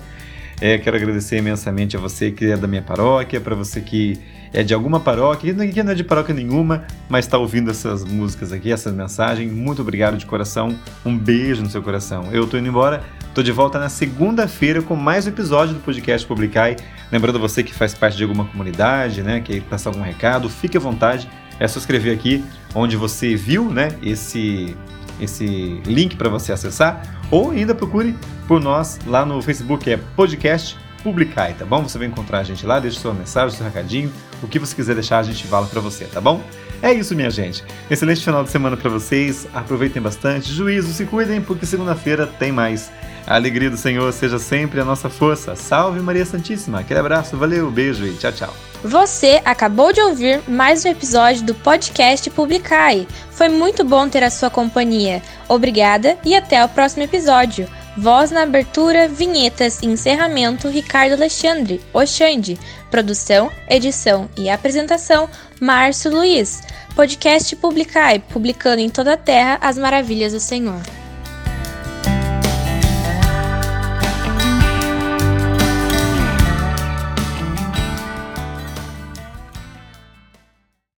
É, 0.60 0.78
quero 0.78 0.96
agradecer 0.96 1.38
imensamente 1.38 1.96
a 1.96 2.00
você 2.00 2.30
que 2.30 2.44
é 2.44 2.56
da 2.56 2.68
minha 2.68 2.82
paróquia, 2.82 3.40
para 3.40 3.56
você 3.56 3.80
que 3.80 4.20
é 4.52 4.62
de 4.62 4.72
alguma 4.72 5.00
paróquia, 5.00 5.52
que 5.52 5.82
não 5.82 5.90
é 5.90 5.94
de 5.94 6.04
paróquia 6.04 6.32
nenhuma, 6.32 6.84
mas 7.08 7.24
está 7.24 7.36
ouvindo 7.36 7.68
essas 7.68 8.04
músicas 8.04 8.52
aqui, 8.52 8.70
essas 8.70 8.94
mensagens. 8.94 9.50
Muito 9.50 9.82
obrigado 9.82 10.16
de 10.16 10.24
coração. 10.24 10.78
Um 11.04 11.18
beijo 11.18 11.62
no 11.62 11.68
seu 11.68 11.82
coração. 11.82 12.28
Eu 12.30 12.46
tô 12.46 12.56
indo 12.56 12.68
embora, 12.68 13.02
tô 13.34 13.42
de 13.42 13.50
volta 13.50 13.78
na 13.78 13.88
segunda-feira 13.88 14.82
com 14.82 14.94
mais 14.94 15.26
um 15.26 15.30
episódio 15.30 15.74
do 15.74 15.80
podcast 15.80 16.26
Publicai. 16.26 16.76
Lembrando 17.10 17.38
você 17.38 17.62
que 17.62 17.72
faz 17.72 17.94
parte 17.94 18.16
de 18.16 18.24
alguma 18.24 18.44
comunidade, 18.44 19.22
né, 19.22 19.40
que 19.40 19.60
passar 19.62 19.88
algum 19.88 20.02
recado, 20.02 20.50
fique 20.50 20.76
à 20.76 20.80
vontade. 20.80 21.28
É 21.58 21.66
só 21.66 21.78
escrever 21.78 22.12
aqui 22.12 22.44
onde 22.74 22.94
você 22.94 23.34
viu, 23.34 23.70
né, 23.70 23.96
esse 24.02 24.76
esse 25.20 25.80
link 25.86 26.16
para 26.16 26.28
você 26.28 26.52
acessar, 26.52 27.02
ou 27.30 27.52
ainda 27.52 27.74
procure 27.74 28.16
por 28.48 28.60
nós 28.60 28.98
lá 29.06 29.24
no 29.24 29.40
Facebook, 29.40 29.88
é 29.88 29.96
podcast 30.16 30.76
Publicai, 31.02 31.54
tá 31.54 31.64
bom? 31.64 31.82
Você 31.82 31.98
vai 31.98 32.08
encontrar 32.08 32.40
a 32.40 32.42
gente 32.42 32.66
lá, 32.66 32.80
deixa 32.80 32.98
sua 32.98 33.14
mensagem, 33.14 33.56
seu 33.56 33.64
recadinho, 33.64 34.12
o 34.42 34.48
que 34.48 34.58
você 34.58 34.74
quiser 34.74 34.94
deixar 34.94 35.18
a 35.18 35.22
gente 35.22 35.46
fala 35.46 35.66
para 35.66 35.80
você, 35.80 36.04
tá 36.06 36.20
bom? 36.20 36.42
É 36.80 36.92
isso, 36.92 37.14
minha 37.14 37.30
gente. 37.30 37.62
Excelente 37.88 38.24
final 38.24 38.42
de 38.42 38.50
semana 38.50 38.76
para 38.76 38.90
vocês. 38.90 39.46
Aproveitem 39.54 40.02
bastante, 40.02 40.52
juízo, 40.52 40.92
se 40.92 41.04
cuidem, 41.04 41.40
porque 41.40 41.64
segunda-feira 41.64 42.26
tem 42.26 42.50
mais. 42.50 42.90
A 43.32 43.36
alegria 43.36 43.70
do 43.70 43.78
Senhor 43.78 44.12
seja 44.12 44.38
sempre 44.38 44.78
a 44.78 44.84
nossa 44.84 45.08
força. 45.08 45.56
Salve 45.56 46.00
Maria 46.00 46.26
Santíssima. 46.26 46.80
Aquele 46.80 47.00
abraço, 47.00 47.34
valeu, 47.34 47.70
beijo 47.70 48.04
e 48.04 48.14
tchau, 48.14 48.30
tchau. 48.30 48.54
Você 48.84 49.40
acabou 49.42 49.90
de 49.90 50.02
ouvir 50.02 50.42
mais 50.46 50.84
um 50.84 50.88
episódio 50.90 51.42
do 51.42 51.54
podcast 51.54 52.28
Publicai. 52.28 53.08
Foi 53.30 53.48
muito 53.48 53.84
bom 53.84 54.06
ter 54.06 54.22
a 54.22 54.28
sua 54.28 54.50
companhia. 54.50 55.22
Obrigada 55.48 56.18
e 56.26 56.36
até 56.36 56.62
o 56.62 56.68
próximo 56.68 57.04
episódio. 57.04 57.66
Voz 57.96 58.30
na 58.30 58.42
abertura, 58.42 59.08
vinhetas 59.08 59.80
e 59.80 59.86
encerramento 59.86 60.68
Ricardo 60.68 61.14
Alexandre, 61.14 61.80
Oxande. 61.90 62.60
Produção, 62.90 63.50
edição 63.66 64.28
e 64.36 64.50
apresentação 64.50 65.26
Márcio 65.58 66.12
Luiz. 66.12 66.60
Podcast 66.94 67.56
Publicai, 67.56 68.18
publicando 68.18 68.82
em 68.82 68.90
toda 68.90 69.14
a 69.14 69.16
terra 69.16 69.56
as 69.62 69.78
maravilhas 69.78 70.34
do 70.34 70.40
Senhor. 70.40 70.82